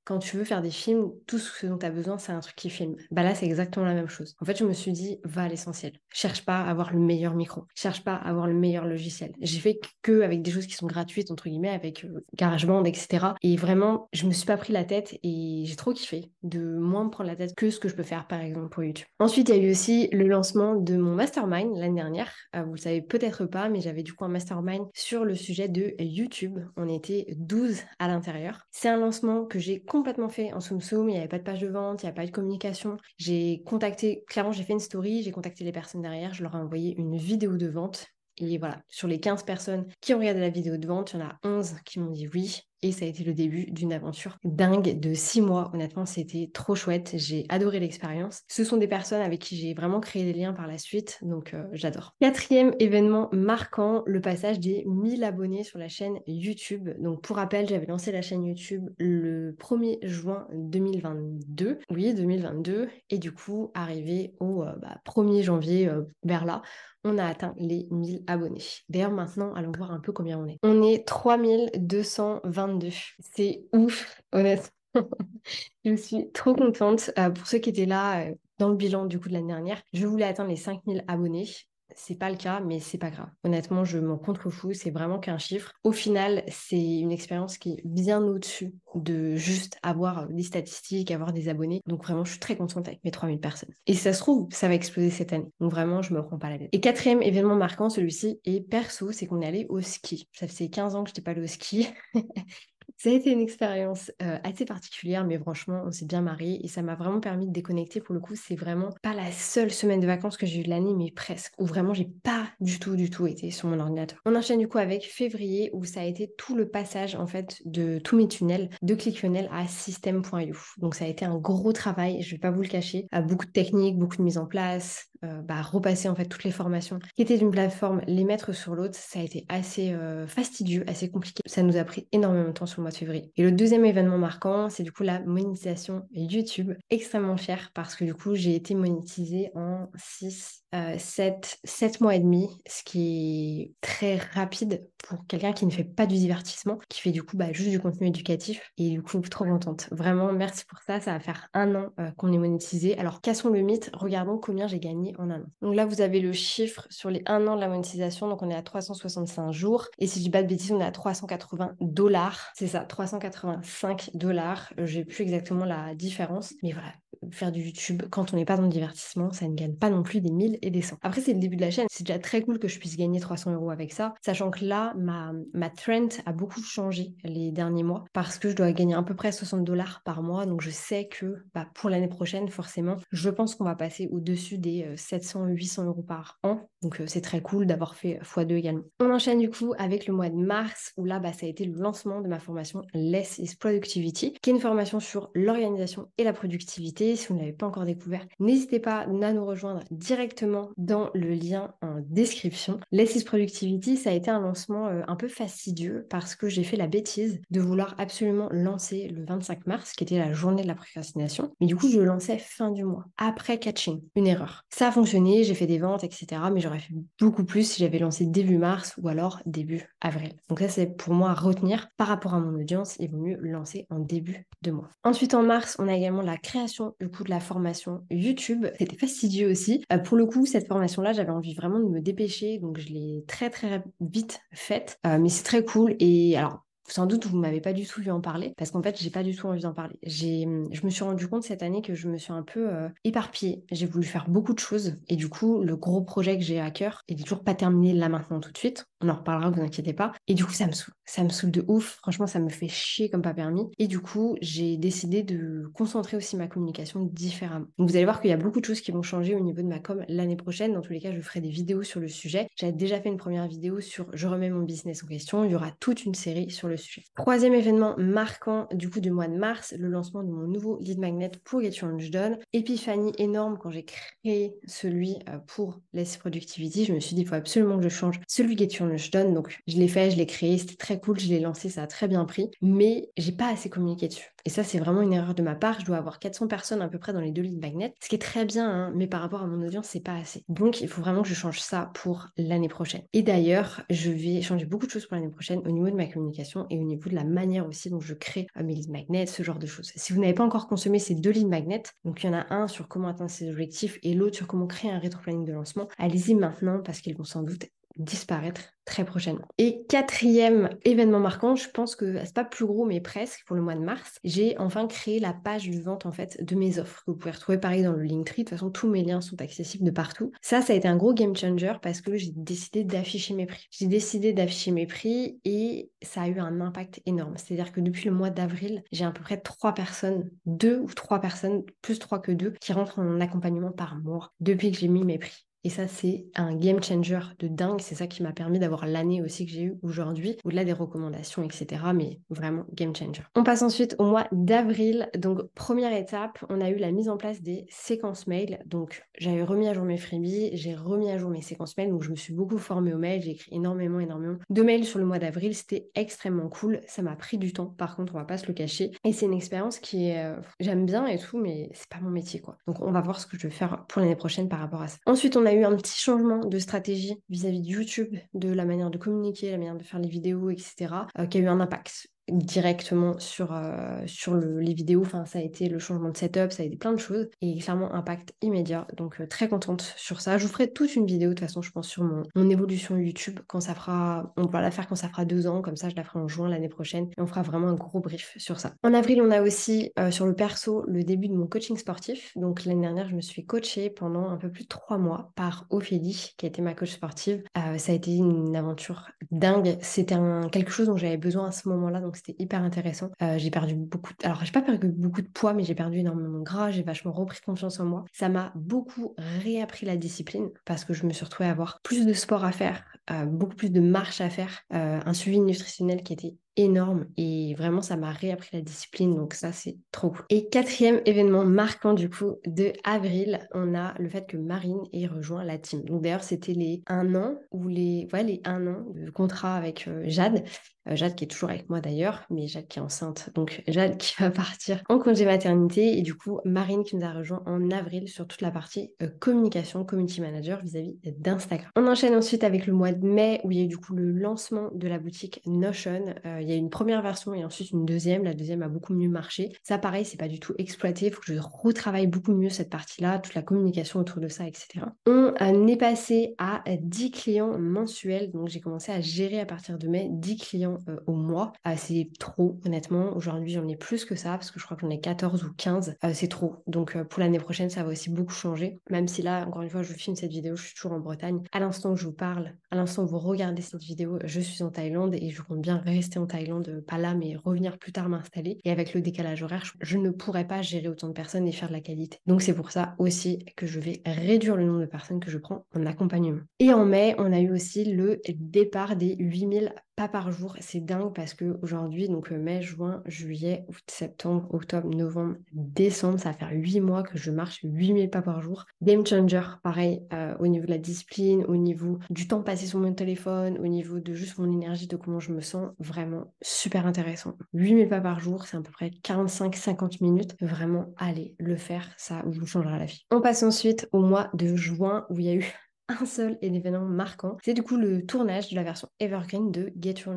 quand 0.05 0.19
tu 0.19 0.37
veux 0.37 0.45
faire 0.45 0.63
des 0.63 0.71
films, 0.71 1.13
tout 1.27 1.39
ce 1.39 1.67
dont 1.67 1.79
tu 1.79 1.87
as 1.87 1.91
besoin, 1.91 2.19
c'est 2.19 2.33
un 2.33 2.41
truc 2.41 2.55
qui 2.57 2.71
filme. 2.71 2.97
Bah 3.11 3.23
là, 3.23 3.35
c'est 3.35 3.47
exactement 3.47 3.87
la 3.87 3.95
même 3.95 4.09
chose. 4.09 4.35
En 4.41 4.45
fait, 4.45 4.59
je 4.59 4.65
me 4.65 4.73
suis 4.73 4.93
dit, 4.93 5.19
va 5.25 5.45
à 5.45 5.49
l'essentiel. 5.49 5.93
Cherche 6.12 6.45
pas 6.45 6.61
à 6.61 6.71
avoir 6.71 6.93
le 6.93 7.01
meilleur 7.01 7.35
micro. 7.35 7.65
Cherche 7.75 8.05
pas 8.05 8.15
à 8.15 8.29
avoir 8.29 8.47
le 8.47 8.55
meilleur 8.55 8.87
logiciel. 8.87 9.33
J'ai 9.41 9.61
fait 9.61 9.81
que 10.03 10.23
avec 10.23 10.43
des 10.43 10.51
choses 10.51 10.67
qui 10.67 10.75
sont 10.75 10.87
gratuites, 10.87 11.31
entre 11.31 11.49
guillemets, 11.49 11.71
avec 11.71 12.05
euh, 12.05 12.25
GarageBand, 12.37 12.85
etc. 12.85 13.27
Et 13.43 13.56
vraiment, 13.56 14.09
je 14.12 14.27
me 14.27 14.33
suis 14.33 14.47
pas 14.47 14.56
pris 14.56 14.73
la 14.73 14.85
tête 14.85 15.19
et 15.23 15.62
j'ai 15.65 15.77
trop 15.77 15.93
kiffé 15.93 16.31
de 16.43 16.61
moins 16.79 17.05
me 17.05 17.11
prendre 17.11 17.31
la 17.31 17.37
tête 17.37 17.55
que 17.55 17.71
ce 17.71 17.81
que 17.81 17.89
je 17.89 17.95
peux 17.95 18.03
faire, 18.03 18.27
par 18.27 18.41
exemple, 18.41 18.69
pour 18.69 18.85
YouTube. 18.85 19.07
Ensuite, 19.19 19.49
il 19.49 19.57
y 19.57 19.59
a 19.59 19.62
eu 19.62 19.71
aussi 19.71 20.09
le 20.12 20.27
lancement 20.27 20.75
de 20.75 20.97
mon 20.97 21.15
mastermind 21.15 21.77
l'année 21.77 22.00
dernière. 22.00 22.33
Euh, 22.55 22.62
vous 22.62 22.75
le 22.75 22.81
savez 22.81 23.00
peut-être 23.00 23.47
pas, 23.47 23.69
mais 23.69 23.81
j'avais 23.81 24.03
du 24.03 24.12
coup 24.12 24.25
un 24.25 24.29
mastermind 24.29 24.87
sur 24.95 25.25
le 25.25 25.35
sujet 25.35 25.69
de 25.69 25.95
YouTube. 25.99 26.59
On 26.77 26.89
était 26.89 27.27
12 27.37 27.81
à 27.99 28.09
l'intérieur. 28.09 28.67
C'est 28.71 28.89
un 28.89 28.97
lancement 28.97 29.45
que 29.45 29.59
j'ai 29.59 29.81
complètement 29.94 30.29
fait 30.29 30.52
en 30.52 30.58
Soum 30.58 30.81
Soum, 30.81 31.08
il 31.08 31.12
n'y 31.12 31.19
avait 31.19 31.29
pas 31.29 31.38
de 31.38 31.44
page 31.44 31.61
de 31.61 31.69
vente, 31.69 32.02
il 32.02 32.06
n'y 32.06 32.11
a 32.11 32.12
pas 32.12 32.25
eu 32.25 32.26
de 32.26 32.32
communication. 32.32 32.96
J'ai 33.17 33.62
contacté, 33.64 34.25
clairement 34.26 34.50
j'ai 34.50 34.64
fait 34.64 34.73
une 34.73 34.81
story, 34.81 35.23
j'ai 35.23 35.31
contacté 35.31 35.62
les 35.62 35.70
personnes 35.70 36.02
derrière, 36.02 36.35
je 36.35 36.43
leur 36.43 36.56
ai 36.56 36.58
envoyé 36.58 36.96
une 36.99 37.17
vidéo 37.17 37.56
de 37.56 37.69
vente. 37.69 38.08
Et 38.38 38.58
voilà, 38.58 38.82
sur 38.88 39.06
les 39.06 39.20
15 39.20 39.44
personnes 39.44 39.87
qui 40.00 40.12
ont 40.12 40.19
regardé 40.19 40.41
la 40.41 40.49
vidéo 40.49 40.79
de 40.79 40.87
vente, 40.88 41.12
il 41.12 41.20
y 41.20 41.23
en 41.23 41.26
a 41.26 41.38
11 41.44 41.76
qui 41.85 42.00
m'ont 42.00 42.11
dit 42.11 42.26
oui 42.35 42.62
et 42.85 42.93
ça 42.93 43.07
a 43.07 43.09
été 43.09 43.25
le 43.25 43.33
début 43.33 43.65
d'une 43.71 43.95
aventure 43.95 44.37
dingue 44.45 45.01
de 45.01 45.15
six 45.15 45.41
mois. 45.41 45.71
Honnêtement, 45.73 46.05
c'était 46.05 46.51
trop 46.53 46.75
chouette. 46.75 47.15
J'ai 47.15 47.47
adoré 47.49 47.81
l'expérience. 47.81 48.43
Ce 48.47 48.63
sont 48.63 48.77
des 48.77 48.87
personnes 48.87 49.23
avec 49.23 49.41
qui 49.41 49.57
j'ai 49.57 49.73
vraiment 49.73 50.01
créé 50.01 50.23
des 50.23 50.39
liens 50.39 50.53
par 50.53 50.67
la 50.67 50.77
suite, 50.77 51.19
donc 51.23 51.55
euh, 51.55 51.65
j'adore. 51.73 52.15
Quatrième 52.21 52.75
événement 52.81 53.31
marquant, 53.33 54.03
le 54.05 54.21
passage 54.21 54.61
des 54.61 54.85
1000 54.87 55.25
abonnés 55.25 55.65
sur 55.65 55.79
la 55.79 55.89
chaîne 55.89 56.19
YouTube. 56.27 56.91
Donc 56.99 57.23
pour 57.23 57.37
rappel, 57.37 57.67
j'avais 57.67 57.87
lancé 57.87 58.13
la 58.13 58.21
chaîne 58.21 58.45
YouTube 58.45 58.91
le 58.99 59.57
1er 59.59 60.07
juin 60.07 60.47
2022. 60.53 61.79
Oui, 61.91 62.13
2022. 62.13 62.91
Et 63.09 63.17
du 63.17 63.33
coup, 63.33 63.71
arrivé 63.73 64.35
au 64.41 64.63
1er 65.07 65.37
bah, 65.37 65.43
janvier, 65.43 65.89
euh, 65.89 66.03
vers 66.23 66.45
là, 66.45 66.61
on 67.05 67.19
a 67.19 67.27
atteint 67.27 67.55
les 67.59 67.87
1000 67.91 68.23
abonnés. 68.27 68.65
D'ailleurs, 68.89 69.12
maintenant, 69.12 69.53
allons 69.55 69.73
voir 69.77 69.93
un 69.93 70.01
peu 70.01 70.12
combien 70.12 70.39
on 70.39 70.47
est. 70.47 70.59
On 70.62 70.83
est 70.83 71.06
3222. 71.06 72.89
C'est 73.21 73.65
ouf, 73.73 74.21
honnêtement. 74.33 74.71
je 75.85 75.95
suis 75.97 76.31
trop 76.33 76.55
contente. 76.55 77.11
Euh, 77.19 77.31
pour 77.31 77.47
ceux 77.47 77.59
qui 77.59 77.71
étaient 77.71 77.87
là 77.87 78.27
euh, 78.27 78.35
dans 78.59 78.69
le 78.69 78.77
bilan 78.77 79.06
du 79.06 79.19
coup 79.19 79.29
de 79.29 79.35
l'année 79.35 79.53
dernière, 79.53 79.83
je 79.93 80.06
voulais 80.06 80.25
atteindre 80.25 80.51
les 80.51 80.56
5000 80.56 81.05
abonnés 81.09 81.49
c'est 81.95 82.19
pas 82.19 82.31
le 82.31 82.37
cas, 82.37 82.61
mais 82.61 82.81
c'est 82.81 82.99
pas 82.99 83.11
grave. 83.11 83.29
Honnêtement, 83.45 83.85
je 83.85 83.99
m'en 83.99 84.19
contrefous, 84.19 84.75
c'est 84.75 84.91
vraiment 84.91 85.19
qu'un 85.19 85.39
chiffre. 85.39 85.73
Au 85.85 85.93
final, 85.93 86.45
c'est 86.49 86.99
une 86.99 87.13
expérience 87.13 87.59
qui 87.59 87.73
est 87.73 87.83
bien 87.85 88.23
au-dessus 88.23 88.75
de 88.95 89.35
juste 89.37 89.79
avoir 89.83 90.29
des 90.29 90.43
statistiques, 90.43 91.11
avoir 91.11 91.33
des 91.33 91.49
abonnés. 91.49 91.81
Donc 91.87 92.05
vraiment, 92.05 92.25
je 92.25 92.33
suis 92.33 92.41
très 92.41 92.57
contente 92.57 92.89
avec 92.89 93.03
mes 93.05 93.11
3000 93.11 93.41
personnes. 93.41 93.73
Et 93.87 93.95
ça 93.95 94.13
se 94.13 94.21
trouve, 94.21 94.49
ça 94.51 94.69
va 94.69 94.75
exploser 94.75 95.11
cette 95.11 95.33
année. 95.33 95.51
Donc 95.61 95.71
vraiment, 95.71 96.03
je 96.03 96.15
me 96.15 96.23
prends 96.23 96.39
pas 96.39 96.51
la 96.51 96.59
tête. 96.59 96.69
Et 96.73 96.81
quatrième 96.81 97.23
événement 97.23 97.57
marquant, 97.57 97.89
celui-ci 97.91 98.41
est 98.45 98.61
perso, 98.61 99.13
c'est 99.13 99.27
qu'on 99.27 99.41
est 99.41 99.47
allé 99.47 99.67
au 99.69 99.81
ski. 99.81 100.29
Ça 100.33 100.49
fait 100.49 100.69
15 100.69 100.95
ans 100.95 101.05
que 101.05 101.11
je 101.11 101.13
n'étais 101.13 101.23
pas 101.23 101.33
allé 101.33 101.43
au 101.43 101.47
ski. 101.47 101.89
Ça 102.96 103.11
a 103.11 103.12
été 103.12 103.31
une 103.31 103.41
expérience 103.41 104.12
assez 104.19 104.64
particulière, 104.64 105.25
mais 105.26 105.38
franchement, 105.38 105.82
on 105.87 105.91
s'est 105.91 106.06
bien 106.06 106.23
marié 106.23 106.64
et 106.64 106.69
ça 106.69 106.81
m'a 106.81 106.94
vraiment 106.94 107.20
permis 107.20 107.46
de 107.46 107.52
déconnecter. 107.52 108.00
Pour 108.00 108.14
le 108.14 108.20
coup, 108.20 108.35
c'est 108.35 108.55
vraiment 108.55 108.91
pas 109.02 109.12
la 109.12 109.31
seule 109.31 109.70
semaine 109.70 110.00
de 110.00 110.06
vacances 110.06 110.37
que 110.37 110.46
j'ai 110.46 110.61
eu 110.61 110.62
de 110.62 110.70
l'année, 110.70 110.94
mais 110.96 111.11
presque, 111.11 111.52
où 111.58 111.67
vraiment 111.67 111.93
j'ai 111.93 112.08
pas 112.23 112.46
du 112.61 112.79
tout, 112.79 112.96
du 112.96 113.11
tout 113.11 113.26
été 113.26 113.50
sur 113.50 113.69
mon 113.69 113.79
ordinateur. 113.81 114.20
On 114.25 114.35
enchaîne 114.35 114.58
du 114.58 114.69
coup 114.69 114.79
avec 114.79 115.05
février, 115.05 115.70
où 115.75 115.85
ça 115.85 116.00
a 116.00 116.05
été 116.05 116.32
tout 116.38 116.56
le 116.56 116.69
passage 116.69 117.14
en 117.14 117.26
fait 117.26 117.61
de 117.67 117.99
tous 117.99 118.17
mes 118.17 118.29
tunnels, 118.29 118.70
de 118.81 118.94
ClickFunnels 118.94 119.50
à 119.52 119.67
System.io. 119.67 120.56
Donc 120.79 120.94
ça 120.94 121.05
a 121.05 121.08
été 121.08 121.25
un 121.25 121.37
gros 121.37 121.73
travail, 121.73 122.23
je 122.23 122.31
vais 122.31 122.38
pas 122.38 122.50
vous 122.50 122.62
le 122.62 122.69
cacher, 122.69 123.06
beaucoup 123.26 123.47
de 123.47 123.52
techniques, 123.52 123.99
beaucoup 123.99 124.17
de 124.17 124.23
mise 124.23 124.38
en 124.38 124.47
place, 124.47 125.06
euh, 125.25 125.41
bah, 125.43 125.62
repasser 125.62 126.09
en 126.09 126.15
fait 126.15 126.26
toutes 126.26 126.44
les 126.44 126.50
formations 126.50 126.99
qui 127.17 127.23
étaient 127.23 127.38
d'une 127.38 127.50
plateforme, 127.50 128.03
les 128.06 128.25
mettre 128.25 128.53
sur 128.53 128.75
l'autre, 128.75 128.94
ça 128.94 129.19
a 129.19 129.23
été 129.23 129.44
assez 129.49 129.93
euh, 129.93 130.26
fastidieux, 130.26 130.85
assez 130.87 131.11
compliqué. 131.11 131.43
Ça 131.47 131.62
nous 131.62 131.76
a 131.76 131.85
pris 131.85 132.06
énormément 132.12 132.49
de 132.49 132.53
temps 132.53 132.67
sur 132.67 132.81
le 132.81 132.85
mois 132.85 132.91
de 132.91 132.97
février. 132.97 133.32
Et 133.37 133.43
le 133.43 133.53
deuxième 133.53 133.85
événement 133.85 134.19
marquant, 134.19 134.69
c'est 134.69 134.82
du 134.82 134.93
coup 134.93 135.03
la 135.03 135.21
monétisation 135.21 136.03
YouTube. 136.12 136.73
Extrêmement 136.91 137.37
fière 137.37 137.71
parce 137.75 137.97
que 137.97 138.05
du 138.05 138.15
coup, 138.15 138.35
j'ai 138.35 138.55
été 138.55 138.75
monétisée 138.75 139.50
en 139.55 139.88
6 139.97 140.65
7, 140.99 141.59
euh, 141.65 141.69
7 141.69 142.00
mois 142.00 142.15
et 142.15 142.21
demi, 142.21 142.49
ce 142.67 142.82
qui 142.82 143.62
est 143.62 143.75
très 143.81 144.17
rapide 144.17 144.87
pour 144.99 145.26
quelqu'un 145.26 145.53
qui 145.53 145.67
ne 145.67 145.71
fait 145.71 145.85
pas 145.85 146.06
du 146.06 146.17
divertissement, 146.17 146.79
qui 146.88 147.00
fait 147.00 147.11
du 147.11 147.23
coup 147.23 147.37
bah, 147.37 147.53
juste 147.53 147.71
du 147.71 147.79
contenu 147.79 148.09
éducatif. 148.09 148.73
Et 148.79 148.91
du 148.91 149.03
coup, 149.03 149.21
trop 149.21 149.44
contente. 149.44 149.88
Vraiment, 149.93 150.32
merci 150.32 150.65
pour 150.65 150.81
ça. 150.81 151.00
Ça 151.00 151.12
va 151.12 151.21
faire 151.21 151.49
un 151.55 151.75
an 151.75 151.91
euh, 152.00 152.11
qu'on 152.12 152.32
est 152.32 152.38
monétisé. 152.38 152.99
Alors, 152.99 153.21
cassons 153.21 153.50
le 153.50 153.61
mythe. 153.61 153.91
Regardons 153.93 154.38
combien 154.38 154.67
j'ai 154.67 154.81
gagné 154.81 155.13
en 155.19 155.31
un 155.31 155.40
an. 155.40 155.46
Donc 155.62 155.75
là, 155.75 155.87
vous 155.87 156.00
avez 156.00 156.20
le 156.20 156.32
chiffre 156.32 156.87
sur 156.90 157.11
les 157.11 157.22
un 157.26 157.46
an 157.46 157.56
de 157.56 157.61
la 157.61 157.69
monétisation. 157.69 158.28
Donc, 158.28 158.43
on 158.43 158.50
est 158.50 158.55
à 158.55 158.62
365 158.62 159.52
jours. 159.52 159.88
Et 159.99 160.06
si 160.06 160.19
je 160.19 160.25
dis 160.25 160.31
pas 160.31 160.43
de 160.43 160.49
bêtises, 160.49 160.72
on 160.72 160.81
est 160.81 160.84
à 160.84 160.93
380 160.93 161.75
dollars. 161.81 162.52
C'est 162.55 162.66
ça, 162.69 162.81
385 162.81 164.11
dollars. 164.14 164.72
J'ai 164.78 165.05
plus 165.05 165.22
exactement 165.22 165.64
la 165.64 165.94
différence. 165.94 166.55
Mais 166.62 166.72
voilà, 166.72 166.93
faire 167.32 167.52
du 167.52 167.61
YouTube 167.61 168.02
quand 168.11 168.32
on 168.32 168.37
n'est 168.37 168.44
pas 168.44 168.56
dans 168.56 168.64
le 168.64 168.69
divertissement, 168.69 169.32
ça 169.32 169.49
ne 169.49 169.55
gagne 169.55 169.75
pas 169.75 169.90
non 169.90 170.02
plus 170.02 170.20
des 170.20 170.31
1000 170.31 170.58
et 170.62 170.70
des 170.70 170.82
100. 170.82 170.99
Après, 171.02 171.20
c'est 171.20 171.32
le 171.32 171.38
début 171.38 171.56
de 171.56 171.62
la 171.62 171.70
chaîne. 171.70 171.87
C'est 171.90 172.06
déjà 172.06 172.19
très 172.19 172.43
cool 172.43 172.58
que 172.58 172.69
je 172.69 172.78
puisse 172.78 172.96
gagner 172.96 173.20
300 173.20 173.52
euros 173.55 173.70
avec 173.70 173.93
ça, 173.93 174.14
sachant 174.22 174.50
que 174.50 174.64
là, 174.64 174.94
ma, 174.96 175.32
ma 175.52 175.70
trend 175.70 176.08
a 176.26 176.32
beaucoup 176.32 176.62
changé 176.62 177.14
les 177.25 177.52
derniers 177.52 177.82
mois 177.82 178.05
parce 178.12 178.38
que 178.38 178.50
je 178.50 178.56
dois 178.56 178.72
gagner 178.72 178.94
à 178.94 179.02
peu 179.02 179.14
près 179.14 179.32
60 179.32 179.64
dollars 179.64 180.02
par 180.05 180.22
mois. 180.22 180.46
Donc, 180.46 180.61
je 180.61 180.70
sais 180.70 181.08
que 181.08 181.44
bah, 181.55 181.66
pour 181.75 181.90
l'année 181.90 182.08
prochaine, 182.08 182.49
forcément, 182.49 182.96
je 183.12 183.31
pense 183.31 183.55
qu'on 183.55 183.64
va 183.64 183.75
passer 183.75 184.08
au-dessus 184.11 184.58
des 184.58 184.84
700-800 185.05 185.81
euh, 185.81 185.85
euros 185.87 186.03
par 186.03 186.39
an. 186.43 186.69
Donc, 186.83 187.01
euh, 187.01 187.05
c'est 187.06 187.21
très 187.21 187.41
cool 187.41 187.67
d'avoir 187.67 187.95
fait 187.95 188.21
x2 188.23 188.55
également. 188.55 188.83
On 189.01 189.11
enchaîne 189.11 189.39
du 189.39 189.51
coup 189.51 189.75
avec 189.79 190.06
le 190.06 190.15
mois 190.15 190.29
de 190.29 190.37
mars 190.37 190.93
où 190.97 191.05
là, 191.05 191.19
bah, 191.19 191.33
ça 191.33 191.47
a 191.47 191.49
été 191.49 191.65
le 191.65 191.79
lancement 191.79 192.21
de 192.21 192.29
ma 192.29 192.39
formation 192.39 192.83
Less 192.93 193.39
is 193.39 193.56
Productivity, 193.56 194.35
qui 194.41 194.51
est 194.51 194.53
une 194.53 194.61
formation 194.61 195.01
sur 195.01 195.31
l'organisation 195.35 196.09
et 196.19 196.25
la 196.25 196.33
productivité 196.33 197.17
si 197.17 197.29
vous 197.29 197.35
ne 197.35 197.41
l'avez 197.41 197.53
pas 197.53 197.67
encore 197.67 197.85
découvert, 197.85 198.27
n'hésitez 198.41 198.81
pas 198.81 198.99
à 198.99 199.33
nous 199.33 199.47
rejoindre 199.47 199.83
directement 199.91 200.71
dans 200.77 201.11
le 201.15 201.31
lien 201.31 201.75
en 201.83 202.00
description. 202.00 202.81
Less 202.93 203.25
Productivity, 203.25 203.97
ça 203.97 204.11
a 204.11 204.12
été 204.12 204.31
un 204.31 204.41
lancement 204.41 204.89
euh, 204.89 205.03
un 205.07 205.17
peu 205.17 205.29
fastidieux 205.29 206.07
parce 206.11 206.35
que 206.35 206.49
j'ai 206.49 206.65
fait 206.65 206.77
la 206.77 206.87
bêtise 206.87 207.41
de 207.50 207.61
vouloir 207.61 207.95
absolument 207.99 208.49
lancer 208.50 209.09
le 209.09 209.25
25 209.25 209.67
mars, 209.67 209.93
qui 209.93 210.05
était 210.05 210.19
la 210.19 210.33
journée 210.33 210.62
de 210.62 210.69
la 210.69 210.75
procrastination. 210.75 211.53
Mais 211.61 211.67
du 211.67 211.77
coup, 211.77 211.89
je 211.89 211.99
le 211.99 212.05
lançais 212.05 212.39
fin 212.39 212.71
du 212.71 212.85
mois, 212.85 213.05
après 213.17 213.59
catching. 213.59 214.03
Une 214.15 214.27
erreur. 214.27 214.65
Ça 214.71 214.91
fonctionné, 214.94 215.44
j'ai 215.44 215.55
fait 215.55 215.67
des 215.67 215.79
ventes, 215.79 216.05
etc. 216.05 216.26
Mais 216.52 216.61
j'aurais 216.61 216.79
fait 216.79 216.94
beaucoup 217.20 217.44
plus 217.44 217.69
si 217.69 217.81
j'avais 217.81 217.99
lancé 217.99 218.25
début 218.25 218.58
mars 218.58 218.94
ou 219.02 219.08
alors 219.08 219.41
début 219.44 219.88
avril. 220.00 220.32
Donc 220.49 220.61
ça, 220.61 220.69
c'est 220.69 220.96
pour 220.96 221.14
moi 221.14 221.31
à 221.31 221.35
retenir. 221.35 221.88
Par 221.96 222.08
rapport 222.08 222.35
à 222.35 222.41
mon 222.41 222.58
audience, 222.58 222.96
il 223.00 223.11
vaut 223.11 223.19
mieux 223.19 223.37
lancer 223.41 223.87
en 223.91 223.99
début 223.99 224.46
de 224.62 224.70
mois. 224.70 224.88
Ensuite, 225.02 225.35
en 225.35 225.43
mars, 225.43 225.76
on 225.79 225.88
a 225.88 225.94
également 225.94 226.23
la 226.23 226.37
création 226.37 226.94
du 227.00 227.08
coup 227.08 227.25
de 227.25 227.31
la 227.31 227.41
formation 227.41 228.05
YouTube. 228.11 228.67
C'était 228.79 228.96
fastidieux 228.96 229.50
aussi. 229.50 229.85
Euh, 229.93 229.99
pour 229.99 230.17
le 230.17 230.26
coup, 230.26 230.46
cette 230.46 230.69
formation-là, 230.69 231.12
j'avais 231.12 231.31
envie 231.31 231.55
vraiment 231.55 231.81
de 231.81 231.88
me 231.88 232.00
dépêcher, 232.00 232.58
donc 232.58 232.79
je 232.79 232.88
l'ai 232.88 233.25
très 233.26 233.50
très 233.50 233.82
vite 234.00 234.40
faite. 234.52 234.99
Euh, 235.06 235.19
mais 235.19 235.29
c'est 235.29 235.44
très 235.44 235.64
cool. 235.64 235.97
Et 235.99 236.37
alors, 236.37 236.64
sans 236.89 237.07
doute, 237.07 237.27
vous 237.27 237.37
m'avez 237.37 237.61
pas 237.61 237.73
du 237.73 237.87
tout 237.87 238.01
vu 238.01 238.11
en 238.11 238.21
parler 238.21 238.53
parce 238.57 238.71
qu'en 238.71 238.83
fait, 238.83 239.01
j'ai 239.01 239.11
pas 239.11 239.23
du 239.23 239.35
tout 239.35 239.47
envie 239.47 239.63
d'en 239.63 239.73
parler. 239.73 239.99
J'ai, 240.03 240.47
je 240.71 240.85
me 240.85 240.91
suis 240.91 241.05
rendu 241.05 241.29
compte 241.29 241.43
cette 241.43 241.63
année 241.63 241.83
que 241.83 241.95
je 241.95 242.09
me 242.09 242.19
suis 242.19 242.33
un 242.33 242.43
peu 242.43 242.69
euh, 242.69 242.89
éparpillée. 243.05 243.65
J'ai 243.71 243.87
voulu 243.87 244.05
faire 244.05 244.29
beaucoup 244.29 244.55
de 244.55 244.59
choses 244.59 244.97
et 245.09 245.17
du 245.17 245.29
coup, 245.29 245.63
le 245.63 245.77
gros 245.77 246.03
projet 246.03 246.39
que 246.39 246.45
j'ai 246.45 246.61
à 246.61 246.71
cœur, 246.71 247.03
il 247.09 247.21
est 247.21 247.25
toujours 247.25 247.43
pas 247.43 247.55
terminé 247.55 247.93
là 247.93 248.09
maintenant 248.09 248.41
tout 248.41 248.53
de 248.53 248.59
suite. 248.59 248.87
On 249.01 249.09
en 249.09 249.15
reparlera, 249.15 249.51
vous 249.51 249.61
inquiétez 249.61 249.93
pas. 249.93 250.13
Et 250.29 250.35
du 250.35 250.45
coup, 250.45 250.53
ça 250.53 250.67
me 250.67 250.73
saoule. 250.73 250.95
Ça 251.05 251.23
me 251.23 251.29
saoule 251.29 251.51
de 251.51 251.65
ouf. 251.69 251.99
Franchement, 252.01 252.27
ça 252.27 252.39
me 252.39 252.49
fait 252.49 252.69
chier 252.69 253.11
comme 253.11 253.23
pas 253.23 253.35
permis. 253.35 253.67
Et 253.79 253.87
du 253.87 254.01
coup, 254.01 254.37
j'ai 254.41 254.79
décidé 254.79 255.23
de 255.23 255.71
concentrer 255.75 256.17
aussi 256.17 256.37
ma 256.37 256.47
communication 256.47 257.01
différemment. 257.13 257.67
Donc, 257.79 257.91
vous 257.91 257.97
allez 257.97 258.07
voir 258.07 258.21
qu'il 258.21 258.31
y 258.31 258.33
a 258.33 258.39
beaucoup 258.39 258.61
de 258.61 258.65
choses 258.65 258.81
qui 258.81 258.93
vont 258.93 259.03
changer 259.03 259.35
au 259.35 259.41
niveau 259.41 259.61
de 259.61 259.67
ma 259.67 259.79
com 259.79 260.05
l'année 260.09 260.37
prochaine. 260.37 260.73
Dans 260.73 260.81
tous 260.81 260.93
les 260.93 261.00
cas, 261.00 261.12
je 261.12 261.21
ferai 261.21 261.41
des 261.41 261.50
vidéos 261.50 261.83
sur 261.83 262.00
le 262.00 262.09
sujet. 262.09 262.49
J'avais 262.57 262.73
déjà 262.73 263.00
fait 263.00 263.11
une 263.11 263.19
première 263.19 263.47
vidéo 263.47 263.81
sur 263.81 264.07
je 264.14 264.26
remets 264.26 264.50
mon 264.50 264.62
business 264.62 265.05
en 265.05 265.07
question. 265.07 265.45
Il 265.45 265.50
y 265.50 265.55
aura 265.55 265.71
toute 265.81 266.05
une 266.05 266.14
série 266.14 266.50
sur 266.50 266.69
le 266.69 266.74
sujet. 266.76 267.04
Troisième 267.16 267.54
événement 267.54 267.95
marquant 267.99 268.69
du 268.73 268.90
coup 268.90 269.00
du 269.00 269.11
mois 269.11 269.28
de 269.28 269.37
mars, 269.37 269.75
le 269.78 269.88
lancement 269.88 270.23
de 270.23 270.31
mon 270.31 270.47
nouveau 270.47 270.78
lead 270.81 270.99
magnet 270.99 271.31
pour 271.45 271.62
Get 271.62 271.71
Your 271.81 271.90
Lunch 271.90 272.11
Done. 272.11 272.38
Épiphanie 272.52 273.12
énorme 273.19 273.59
quand 273.59 273.71
j'ai 273.71 273.85
créé 273.85 274.57
celui 274.66 275.19
euh, 275.28 275.38
pour 275.47 275.81
Less 275.93 276.16
Productivity. 276.16 276.85
Je 276.85 276.93
me 276.93 277.00
suis 277.00 277.14
dit, 277.14 277.23
il 277.23 277.28
faut 277.28 277.35
absolument 277.35 277.76
que 277.76 277.85
je 277.85 277.88
change 277.88 278.21
celui 278.28 278.57
Get 278.57 278.69
Your 278.78 278.88
Lunch 278.88 279.11
Done. 279.11 279.35
Donc, 279.35 279.61
je 279.66 279.76
l'ai 279.76 279.88
fait, 279.88 280.11
je 280.11 280.16
l'ai 280.16 280.26
créé, 280.26 280.59
c'était 280.59 280.76
très 280.76 281.00
cool, 281.00 281.19
je 281.19 281.28
l'ai 281.28 281.40
lancé, 281.40 281.69
ça 281.69 281.83
a 281.83 281.87
très 281.87 282.09
bien 282.09 282.25
pris. 282.25 282.50
Mais 282.62 283.11
j'ai 283.16 283.33
pas 283.33 283.52
assez 283.52 283.71
communiqué 283.71 284.09
dessus. 284.09 284.35
Et 284.47 284.50
ça, 284.50 284.62
c'est 284.62 284.78
vraiment 284.78 285.00
une 285.00 285.14
erreur 285.14 285.35
de 285.35 285.43
ma 285.43 285.54
part. 285.54 285.81
Je 285.81 285.87
dois 285.87 285.97
avoir 285.97 286.19
400 286.19 286.49
personnes 286.49 286.83
à 286.83 286.88
peu 286.88 286.99
près 286.99 287.14
dans 287.14 287.21
les 287.21 287.31
deux 287.33 287.43
lead 287.43 287.61
magnets, 287.61 287.95
ce 288.02 288.09
qui 288.09 288.14
est 288.14 288.19
très 288.19 288.45
bien, 288.45 288.69
hein, 288.69 288.93
mais 288.95 289.07
par 289.07 289.23
rapport 289.23 289.43
à 289.43 289.47
mon 289.47 289.64
audience, 289.66 289.87
c'est 289.88 290.04
pas 290.04 290.16
assez. 290.16 290.45
Donc, 290.49 290.83
il 290.83 290.88
faut 290.88 291.00
vraiment 291.00 291.23
que 291.23 291.28
je 291.28 291.35
change 291.35 291.61
ça 291.61 291.90
pour 291.95 292.28
l'année 292.37 292.69
prochaine. 292.69 293.02
Et 293.14 293.23
d'ailleurs, 293.23 293.83
je 293.88 294.11
vais 294.11 294.43
changer 294.43 294.66
beaucoup 294.66 294.87
de 294.87 294.90
choses 294.90 295.07
pour 295.07 295.16
l'année 295.16 295.31
prochaine 295.31 295.61
au 295.66 295.71
niveau 295.71 295.88
de 295.88 295.97
ma 295.97 296.07
communication 296.07 296.63
et 296.71 296.78
au 296.78 296.85
niveau 296.85 297.11
de 297.11 297.14
la 297.14 297.25
manière 297.25 297.66
aussi 297.66 297.90
dont 297.90 298.00
je 298.00 298.14
crée 298.14 298.47
euh, 298.56 298.62
mes 298.62 298.75
lead 298.75 298.90
magnets, 298.90 299.26
ce 299.26 299.42
genre 299.42 299.59
de 299.59 299.66
choses. 299.66 299.92
Si 299.97 300.12
vous 300.12 300.21
n'avez 300.21 300.35
pas 300.35 300.44
encore 300.44 300.66
consommé 300.66 300.99
ces 300.99 301.14
deux 301.14 301.30
lead 301.30 301.49
magnets, 301.49 301.83
donc 302.04 302.23
il 302.23 302.26
y 302.26 302.30
en 302.30 302.35
a 302.35 302.47
un 302.54 302.68
sur 302.68 302.88
comment 302.88 303.09
atteindre 303.09 303.30
ses 303.30 303.50
objectifs 303.50 303.99
et 304.02 304.14
l'autre 304.14 304.37
sur 304.37 304.47
comment 304.47 304.66
créer 304.66 304.90
un 304.90 304.99
rétro-planning 304.99 305.44
de 305.44 305.52
lancement, 305.52 305.88
allez-y 305.99 306.35
maintenant 306.35 306.80
parce 306.83 307.00
qu'ils 307.00 307.16
vont 307.16 307.25
sans 307.25 307.42
doute 307.42 307.66
disparaître 307.97 308.75
très 308.85 309.05
prochainement. 309.05 309.49
Et 309.59 309.85
quatrième 309.89 310.71
événement 310.85 311.21
marquant, 311.21 311.57
je 311.57 311.69
pense 311.71 311.97
que 311.97 312.19
c'est 312.25 312.35
pas 312.35 312.45
plus 312.45 312.67
gros 312.67 312.85
mais 312.85 313.01
presque 313.01 313.45
pour 313.47 313.57
le 313.57 313.63
mois 313.63 313.75
de 313.75 313.81
mars, 313.81 314.19
j'ai 314.25 314.59
enfin 314.59 314.87
créé 314.87 315.21
la 315.21 315.33
page 315.33 315.69
de 315.69 315.81
vente 315.81 316.07
en 316.07 316.13
fait 316.13 316.43
de 316.45 316.55
mes 316.55 316.79
offres 316.79 317.03
que 317.05 317.11
vous 317.11 317.17
pouvez 317.17 317.31
retrouver 317.31 317.59
pareil 317.59 317.83
dans 317.83 317.93
le 317.93 318.03
Linktree. 318.03 318.45
De 318.45 318.49
toute 318.49 318.59
façon, 318.59 318.71
tous 318.71 318.89
mes 318.89 319.03
liens 319.03 319.21
sont 319.21 319.41
accessibles 319.41 319.85
de 319.85 319.91
partout. 319.91 320.33
Ça, 320.43 320.61
ça 320.61 320.73
a 320.73 320.77
été 320.77 320.89
un 320.89 320.97
gros 320.97 321.15
game 321.15 321.35
changer 321.35 321.73
parce 321.81 322.01
que 322.01 322.17
j'ai 322.17 322.33
décidé 322.35 322.85
d'afficher 322.85 323.35
mes 323.35 323.47
prix. 323.47 323.67
J'ai 323.71 323.87
décidé 323.87 324.33
d'afficher 324.33 324.71
mes 324.71 324.87
prix 324.87 325.41
et 325.45 325.91
ça 326.03 326.23
a 326.23 326.29
eu 326.29 326.39
un 326.39 326.61
impact 326.61 327.01
énorme. 327.07 327.35
C'est-à-dire 327.37 327.73
que 327.73 327.81
depuis 327.81 328.07
le 328.07 328.15
mois 328.15 328.31
d'avril, 328.31 328.83
j'ai 328.93 329.05
à 329.05 329.11
peu 329.11 329.23
près 329.23 329.41
trois 329.41 329.73
personnes, 329.73 330.31
deux 330.45 330.79
ou 330.79 330.93
trois 330.93 331.21
personnes, 331.21 331.63
plus 331.81 331.99
trois 331.99 332.19
que 332.19 332.33
deux, 332.33 332.53
qui 332.61 332.73
rentrent 332.73 332.99
en 332.99 333.21
accompagnement 333.21 333.73
par 333.73 333.97
mois 333.97 334.33
depuis 334.41 334.71
que 334.71 334.79
j'ai 334.79 334.89
mis 334.89 335.05
mes 335.05 335.19
prix. 335.19 335.47
Et 335.64 335.71
ça, 335.71 335.88
c'est 335.88 336.26
un 336.37 336.54
game 336.54 336.83
changer 336.83 337.21
de 337.38 337.49
dingue. 337.49 337.80
C'est 337.80 337.94
ça 337.94 338.06
qui 338.06 338.23
m'a 338.23 338.33
permis 338.33 338.59
d'avoir 338.59 338.87
l'année 338.87 339.23
aussi 339.23 339.47
que 339.47 339.52
j'ai 339.52 339.62
eue 339.62 339.78
aujourd'hui, 339.83 340.37
au-delà 340.44 340.64
des 340.64 340.75
recommandations, 340.75 341.42
etc. 341.42 341.83
Mais 341.94 342.21
vraiment 342.28 342.64
game 342.75 342.94
changer. 342.94 343.23
On 343.35 343.44
passe 343.44 343.62
ensuite 343.62 343.97
au 343.99 344.04
mois 344.04 344.26
d'avril. 344.30 345.09
Donc, 345.16 345.40
première 345.54 345.94
étape, 345.94 346.44
on 346.50 346.61
a 346.61 346.68
eu 346.68 346.76
la 346.76 346.92
mise 346.92 347.09
en 347.09 347.16
place 347.16 347.40
des 347.40 347.64
séquences 347.71 348.26
mail. 348.26 348.59
Donc, 348.66 349.06
j'avais 349.18 349.42
remis 349.42 349.66
à 349.66 349.73
jour 349.73 349.85
mes 349.85 349.97
freebies, 349.97 350.50
j'ai 350.52 350.75
remis 350.75 351.11
à 351.11 351.16
jour 351.16 351.30
mes 351.30 351.40
séquences 351.40 351.76
mail. 351.78 351.88
Donc, 351.88 352.02
je 352.02 352.11
me 352.11 352.16
suis 352.16 352.35
beaucoup 352.35 352.59
formée 352.59 352.92
au 352.92 352.99
mail. 352.99 353.23
J'ai 353.23 353.30
écrit 353.30 353.54
énormément, 353.54 354.00
énormément 354.00 354.37
de 354.50 354.62
mails 354.62 354.85
sur 354.85 354.99
le 354.99 355.06
mois 355.06 355.18
d'avril. 355.18 355.54
C'était 355.54 355.88
extrêmement 355.94 356.50
cool. 356.50 356.80
Ça 356.87 357.00
m'a 357.00 357.16
pris 357.16 357.38
du 357.38 357.54
temps, 357.54 357.66
par 357.66 357.97
contre, 357.97 358.14
on 358.14 358.18
va 358.18 358.25
pas 358.25 358.37
se 358.37 358.47
le 358.47 358.52
cacher. 358.52 358.90
Et 359.04 359.14
c'est 359.14 359.25
une 359.25 359.33
expérience 359.33 359.78
qui 359.78 360.11
est. 360.11 360.23
Euh, 360.23 360.37
j'aime 360.61 360.85
bien 360.85 361.06
et 361.06 361.18
tout, 361.18 361.38
mais 361.38 361.71
c'est 361.73 361.88
pas 361.88 362.00
mon 362.02 362.11
métier, 362.11 362.40
quoi. 362.40 362.59
Donc, 362.66 362.83
on 362.83 362.92
va 362.92 363.00
voir 363.00 363.18
ce 363.18 363.26
que 363.26 363.38
je 363.38 363.47
vais 363.47 363.54
faire 363.54 363.87
pour 363.88 364.02
l'année 364.02 364.16
prochaine 364.16 364.50
par 364.50 364.59
rapport 364.59 364.83
à 364.83 364.88
ça. 364.88 364.99
Ensuite, 365.06 365.38
on 365.38 365.47
a 365.47 365.53
eu 365.54 365.64
un 365.64 365.76
petit 365.76 365.99
changement 365.99 366.40
de 366.40 366.58
stratégie 366.58 367.16
vis-à-vis 367.28 367.61
de 367.61 367.68
YouTube, 367.68 368.16
de 368.34 368.52
la 368.52 368.64
manière 368.64 368.90
de 368.90 368.99
communiquer, 368.99 369.50
la 369.50 369.58
manière 369.58 369.76
de 369.76 369.82
faire 369.82 370.00
les 370.00 370.08
vidéos, 370.08 370.50
etc., 370.50 371.06
euh, 371.18 371.26
qui 371.26 371.38
a 371.38 371.40
eu 371.40 371.46
un 371.46 371.61
impact 371.61 372.08
directement 372.28 373.19
sur, 373.19 373.52
euh, 373.52 374.02
sur 374.07 374.35
les 374.37 374.75
vidéos. 374.75 375.02
Enfin, 375.02 375.25
ça 375.26 375.38
a 375.38 375.43
été 375.43 375.69
le 375.69 375.78
changement 375.78 376.11
de 376.11 376.16
setup, 376.16 376.52
ça 376.52 376.62
a 376.62 376.66
été 376.66 376.76
plein 376.76 376.93
de 376.93 376.99
choses 376.99 377.28
et 377.40 377.59
clairement 377.59 377.93
impact 377.95 378.35
immédiat. 378.43 378.87
Donc 378.97 379.21
euh, 379.21 379.26
très 379.26 379.49
contente 379.49 379.83
sur 379.97 380.21
ça. 380.21 380.38
Je 380.38 380.47
vous 380.47 380.52
ferai 380.52 380.73
toute 380.73 380.95
une 380.97 381.07
vidéo 381.07 381.31
de 381.31 381.35
toute 381.35 381.40
façon, 381.40 381.62
je 381.62 381.71
pense, 381.71 381.88
sur 381.88 382.02
mon, 382.02 382.23
mon 382.35 382.49
évolution 382.50 382.97
YouTube 382.97 383.40
quand 383.47 383.61
ça 383.61 383.75
fera. 383.75 384.33
On 384.37 384.47
va 384.47 384.61
la 384.61 384.71
faire 384.71 384.87
quand 384.87 384.97
ça 384.97 385.09
fera 385.09 385.25
deux 385.25 385.47
ans, 385.47 385.62
comme 385.62 385.76
ça 385.76 385.88
je 385.88 385.97
la 385.97 386.04
ferai 386.04 386.19
en 386.19 386.28
juin 386.28 386.49
l'année 386.49 386.69
prochaine 386.69 387.09
et 387.16 387.21
on 387.21 387.26
fera 387.26 387.43
vraiment 387.43 387.69
un 387.69 387.75
gros 387.75 388.00
brief 388.00 388.35
sur 388.37 388.61
ça. 388.61 388.75
En 388.83 388.95
avril, 388.95 389.21
on 389.21 389.31
a 389.31 389.43
aussi 389.43 389.93
euh, 389.99 390.11
sur 390.11 390.26
le 390.26 390.35
perso 390.35 390.85
le 390.87 391.02
début 391.02 391.28
de 391.28 391.35
mon 391.35 391.47
coaching 391.47 391.76
sportif. 391.76 392.33
Donc 392.37 392.64
l'année 392.64 392.83
dernière, 392.83 393.09
je 393.09 393.14
me 393.14 393.21
suis 393.21 393.45
coachée 393.45 393.90
pendant 393.90 394.28
un 394.28 394.37
peu 394.37 394.50
plus 394.50 394.64
de 394.64 394.69
trois 394.69 394.99
mois 394.99 395.33
par 395.35 395.66
Ophélie, 395.71 396.35
qui 396.37 396.47
a 396.47 396.49
été 396.49 396.62
ma 396.62 396.75
coach 396.75 396.93
sportive. 396.93 397.43
ça 397.54 397.93
a 397.93 397.95
été 397.95 398.14
une 398.14 398.57
aventure 398.57 399.09
dingue. 399.31 399.76
C'était 399.81 400.16
quelque 400.52 400.71
chose 400.71 400.87
dont 400.87 400.97
j'avais 400.97 401.16
besoin 401.16 401.49
à 401.49 401.52
ce 401.52 401.69
moment-là. 401.69 402.00
C'était 402.14 402.37
hyper 402.38 402.62
intéressant. 402.62 403.11
Euh, 403.23 403.38
j'ai 403.38 403.50
perdu 403.50 403.75
beaucoup, 403.75 404.12
de... 404.12 404.26
alors 404.26 404.44
j'ai 404.44 404.52
pas 404.52 404.62
perdu 404.62 404.88
beaucoup 404.88 405.23
de 405.23 405.28
poids, 405.28 405.54
mais 405.54 405.64
j'ai 405.64 405.75
perdu 405.75 405.99
énormément 405.99 406.38
de 406.38 406.44
gras, 406.44 406.71
j'ai 406.71 406.83
vachement 406.83 407.12
repris 407.12 407.40
confiance 407.40 407.80
en 407.80 407.85
moi. 407.85 408.04
Ça 408.12 408.28
m'a 408.28 408.52
beaucoup 408.54 409.14
réappris 409.18 409.87
la 409.87 409.97
discipline 409.97 410.50
parce 410.64 410.85
que 410.85 410.94
je 410.94 411.06
me 411.06 411.12
suis 411.12 411.25
retrouvée 411.25 411.49
à 411.49 411.52
avoir 411.52 411.80
plus 411.83 412.06
de 412.06 412.12
sport 412.12 412.44
à 412.44 412.52
faire, 412.52 412.85
euh, 413.11 413.26
beaucoup 413.26 413.56
plus 413.56 413.71
de 413.71 413.80
marche 413.80 414.21
à 414.21 414.30
faire, 414.30 414.62
euh, 414.73 415.00
un 415.04 415.12
suivi 415.14 415.40
nutritionnel 415.40 416.02
qui 416.02 416.12
était 416.12 416.35
énorme 416.56 417.06
et 417.16 417.54
vraiment 417.54 417.82
ça 417.82 417.96
m'a 417.96 418.11
réappris 418.11 418.50
la 418.52 418.61
discipline 418.61 419.14
donc 419.14 419.34
ça 419.34 419.52
c'est 419.52 419.76
trop 419.92 420.11
cool. 420.11 420.25
Et 420.30 420.49
quatrième 420.49 421.00
événement 421.04 421.44
marquant 421.44 421.94
du 421.94 422.08
coup 422.08 422.37
de 422.46 422.73
avril, 422.84 423.40
on 423.52 423.75
a 423.75 423.94
le 423.99 424.08
fait 424.08 424.26
que 424.26 424.37
Marine 424.37 424.82
ait 424.92 425.06
rejoint 425.06 425.44
la 425.44 425.58
team. 425.58 425.82
Donc 425.82 426.02
d'ailleurs 426.02 426.23
c'était 426.23 426.54
les 426.54 426.82
un 426.87 427.14
an 427.14 427.37
ou 427.50 427.68
les 427.68 428.06
voilà 428.11 428.25
les 428.25 428.40
un 428.44 428.66
an 428.66 428.84
de 428.94 429.11
contrat 429.11 429.56
avec 429.56 429.88
euh, 429.88 430.02
Jade. 430.06 430.44
Euh, 430.88 430.96
Jade 430.96 431.14
qui 431.14 431.25
est 431.25 431.28
toujours 431.28 431.50
avec 431.50 431.68
moi 431.70 431.80
d'ailleurs, 431.80 432.25
mais 432.30 432.46
Jade 432.46 432.68
qui 432.68 432.78
est 432.78 432.82
enceinte. 432.82 433.30
Donc 433.34 433.62
Jade 433.66 433.96
qui 433.96 434.14
va 434.18 434.30
partir 434.30 434.82
en 434.88 434.99
congé 434.99 435.25
maternité 435.25 435.99
et 435.99 436.02
du 436.02 436.14
coup 436.14 436.40
Marine 436.44 436.84
qui 436.84 436.96
nous 436.96 437.04
a 437.04 437.12
rejoint 437.12 437.42
en 437.46 437.70
avril 437.70 438.08
sur 438.08 438.26
toute 438.26 438.40
la 438.40 438.50
partie 438.50 438.92
euh, 439.02 439.08
communication, 439.20 439.84
community 439.84 440.20
manager 440.20 440.61
vis-à-vis 440.62 440.96
d'Instagram. 441.18 441.70
On 441.76 441.87
enchaîne 441.87 442.14
ensuite 442.14 442.44
avec 442.44 442.66
le 442.66 442.73
mois 442.73 442.92
de 442.92 443.06
mai 443.06 443.40
où 443.44 443.50
il 443.50 443.58
y 443.58 443.61
a 443.61 443.64
eu 443.64 443.68
du 443.68 443.78
coup 443.78 443.94
le 443.94 444.11
lancement 444.12 444.70
de 444.75 444.88
la 444.88 444.99
boutique 444.99 445.40
Notion 445.46 446.14
il 446.45 446.51
y 446.51 446.53
a 446.53 446.57
une 446.57 446.71
première 446.71 447.03
version 447.03 447.35
et 447.35 447.45
ensuite 447.45 447.71
une 447.71 447.85
deuxième. 447.85 448.25
La 448.25 448.35
deuxième 448.35 448.63
a 448.63 448.69
beaucoup 448.69 448.93
mieux 448.93 449.09
marché. 449.09 449.53
Ça, 449.63 449.79
pareil, 449.79 450.05
c'est 450.05 450.19
pas 450.19 450.29
du 450.29 450.39
tout 450.39 450.55
exploité. 450.59 451.07
Il 451.07 451.13
faut 451.13 451.21
que 451.21 451.33
je 451.33 451.41
retravaille 451.41 452.07
beaucoup 452.07 452.33
mieux 452.33 452.51
cette 452.51 452.71
partie-là, 452.71 453.19
toute 453.19 453.35
la 453.35 453.43
communication 453.43 454.01
autour 454.01 454.21
de 454.21 454.29
ça, 454.29 454.47
etc. 454.47 454.87
On 455.07 455.67
est 455.67 455.77
passé 455.77 456.35
à 456.39 456.63
10 456.81 457.11
clients 457.11 457.59
mensuels. 457.59 458.31
Donc, 458.33 458.49
j'ai 458.49 458.61
commencé 458.61 458.93
à 458.93 459.01
gérer 459.01 459.41
à 459.41 459.47
partir 459.47 459.79
de 459.79 459.89
mai 459.89 460.09
10 460.11 460.37
clients 460.37 460.79
euh, 460.89 460.97
au 461.07 461.15
mois. 461.15 461.53
Euh, 461.67 461.75
c'est 461.77 462.11
trop, 462.19 462.61
honnêtement. 462.65 463.17
Aujourd'hui, 463.17 463.53
j'en 463.53 463.67
ai 463.67 463.77
plus 463.77 464.05
que 464.05 464.15
ça 464.15 464.31
parce 464.33 464.51
que 464.51 464.61
je 464.61 464.65
crois 464.65 464.77
que 464.77 464.83
j'en 464.83 464.91
ai 464.91 465.01
14 465.01 465.45
ou 465.45 465.53
15. 465.57 465.97
Euh, 466.05 466.11
c'est 466.13 466.29
trop. 466.29 466.63
Donc, 466.67 467.01
pour 467.05 467.21
l'année 467.21 467.39
prochaine, 467.39 467.71
ça 467.71 467.83
va 467.83 467.91
aussi 467.91 468.11
beaucoup 468.11 468.33
changer. 468.33 468.81
Même 468.91 469.09
si 469.09 469.23
là, 469.23 469.47
encore 469.47 469.63
une 469.63 469.71
fois, 469.71 469.83
je 469.83 469.93
filme 469.95 470.17
cette 470.17 470.31
vidéo, 470.31 470.57
je 470.57 470.67
suis 470.67 470.75
toujours 470.75 470.93
en 470.93 471.01
Bretagne. 471.01 471.43
À 471.53 471.61
l'instant 471.61 471.95
que 471.95 472.01
je 472.01 472.07
vous 472.07 472.13
parle, 472.13 472.55
à 472.71 472.77
l'instant 472.77 473.05
où 473.05 473.07
vous 473.07 473.19
regardez 473.19 473.63
cette 473.63 473.83
vidéo, 473.83 474.19
je 474.25 474.41
suis 474.41 474.63
en 474.63 474.71
Thaïlande 474.71 475.15
et 475.15 475.31
je 475.31 475.43
compte 475.43 475.61
bien 475.61 475.79
rester 475.79 476.19
en 476.19 476.27
Thaïlande 476.27 476.34
Thaïlande, 476.35 476.83
pas 476.85 476.99
là, 476.99 477.14
mais 477.14 477.37
revenir 477.37 477.79
plus 477.79 477.93
tard 477.93 478.09
m'installer. 478.09 478.59
Et 478.64 478.73
avec 478.73 478.93
le 478.93 479.00
décalage 479.00 479.45
horaire, 479.45 479.62
je 479.81 479.99
ne 479.99 480.11
pourrais 480.11 480.49
pas 480.49 480.62
gérer 480.62 480.88
autant 480.88 481.07
de 481.07 481.12
personnes 481.12 481.47
et 481.47 481.53
faire 481.53 481.69
de 481.69 481.75
la 481.75 481.81
qualité. 481.81 482.19
Donc 482.26 482.43
c'est 482.43 482.55
pour 482.55 482.73
ça 482.73 482.97
aussi 482.99 483.45
que 483.57 483.67
je 483.67 483.79
vais 483.79 484.03
réduire 484.05 484.57
le 484.57 484.64
nombre 484.64 484.81
de 484.81 484.87
personnes 484.87 485.21
que 485.21 485.31
je 485.31 485.38
prends 485.38 485.64
en 485.76 485.87
accompagnement. 485.87 486.41
Et 486.59 486.73
en 486.73 486.85
mai, 486.85 487.14
on 487.19 487.33
a 487.33 487.38
eu 487.38 487.53
aussi 487.53 487.85
le 487.85 488.21
départ 488.26 488.97
des 488.97 489.14
8000 489.17 489.73
pas 489.97 490.09
par 490.09 490.31
jour. 490.33 490.57
C'est 490.61 490.81
dingue 490.81 491.14
parce 491.14 491.35
que 491.35 491.59
aujourd'hui, 491.62 492.09
donc 492.09 492.33
euh, 492.33 492.38
mai, 492.38 492.62
juin, 492.62 493.03
juillet, 493.07 493.64
août, 493.69 493.83
septembre, 493.87 494.49
octobre, 494.53 494.88
novembre, 494.88 495.37
décembre, 495.53 496.19
ça 496.19 496.31
va 496.31 496.37
faire 496.37 496.50
8 496.53 496.81
mois 496.81 497.03
que 497.03 497.17
je 497.17 497.31
marche 497.31 497.61
8000 497.62 498.11
pas 498.11 498.23
par 498.23 498.41
jour. 498.41 498.67
Game 498.83 499.07
changer, 499.07 499.43
pareil, 499.62 500.03
euh, 500.12 500.35
au 500.41 500.47
niveau 500.47 500.67
de 500.67 500.71
la 500.71 500.79
discipline, 500.79 501.45
au 501.45 501.57
niveau 501.57 501.99
du 502.11 502.26
temps 502.26 502.43
passé 502.43 502.67
sur 502.67 502.81
mon 502.81 502.93
téléphone, 502.93 503.59
au 503.59 503.67
niveau 503.67 504.00
de 504.00 504.14
juste 504.14 504.38
mon 504.38 504.50
énergie, 504.53 504.88
de 504.88 504.97
comment 504.97 505.21
je 505.21 505.33
me 505.33 505.41
sens, 505.41 505.71
vraiment 505.79 506.24
super 506.43 506.87
intéressant. 506.87 507.37
8000 507.52 507.88
pas 507.88 508.00
par 508.00 508.21
jour, 508.21 508.47
c'est 508.47 508.57
à 508.57 508.61
peu 508.61 508.71
près 508.71 508.90
45-50 509.02 510.02
minutes. 510.02 510.37
Vraiment, 510.40 510.93
allez 510.97 511.35
le 511.38 511.57
faire, 511.57 511.90
ça 511.97 512.23
vous 512.26 512.47
changera 512.47 512.78
la 512.78 512.87
vie. 512.87 513.04
On 513.11 513.21
passe 513.21 513.43
ensuite 513.43 513.88
au 513.93 514.00
mois 514.00 514.31
de 514.35 514.57
juin 514.57 515.07
où 515.11 515.19
il 515.19 515.26
y 515.26 515.31
a 515.31 515.35
eu 515.35 515.52
un 515.88 516.07
seul 516.07 516.38
événement 516.40 516.87
marquant, 516.87 517.37
c'est 517.43 517.54
du 517.54 517.62
coup 517.62 517.76
le 517.76 518.07
tournage 518.07 518.50
de 518.50 518.57
la 518.57 518.62
version 518.62 518.88
Evergreen 519.00 519.50
de 519.50 519.73
Get 519.81 519.95
Your 520.07 520.14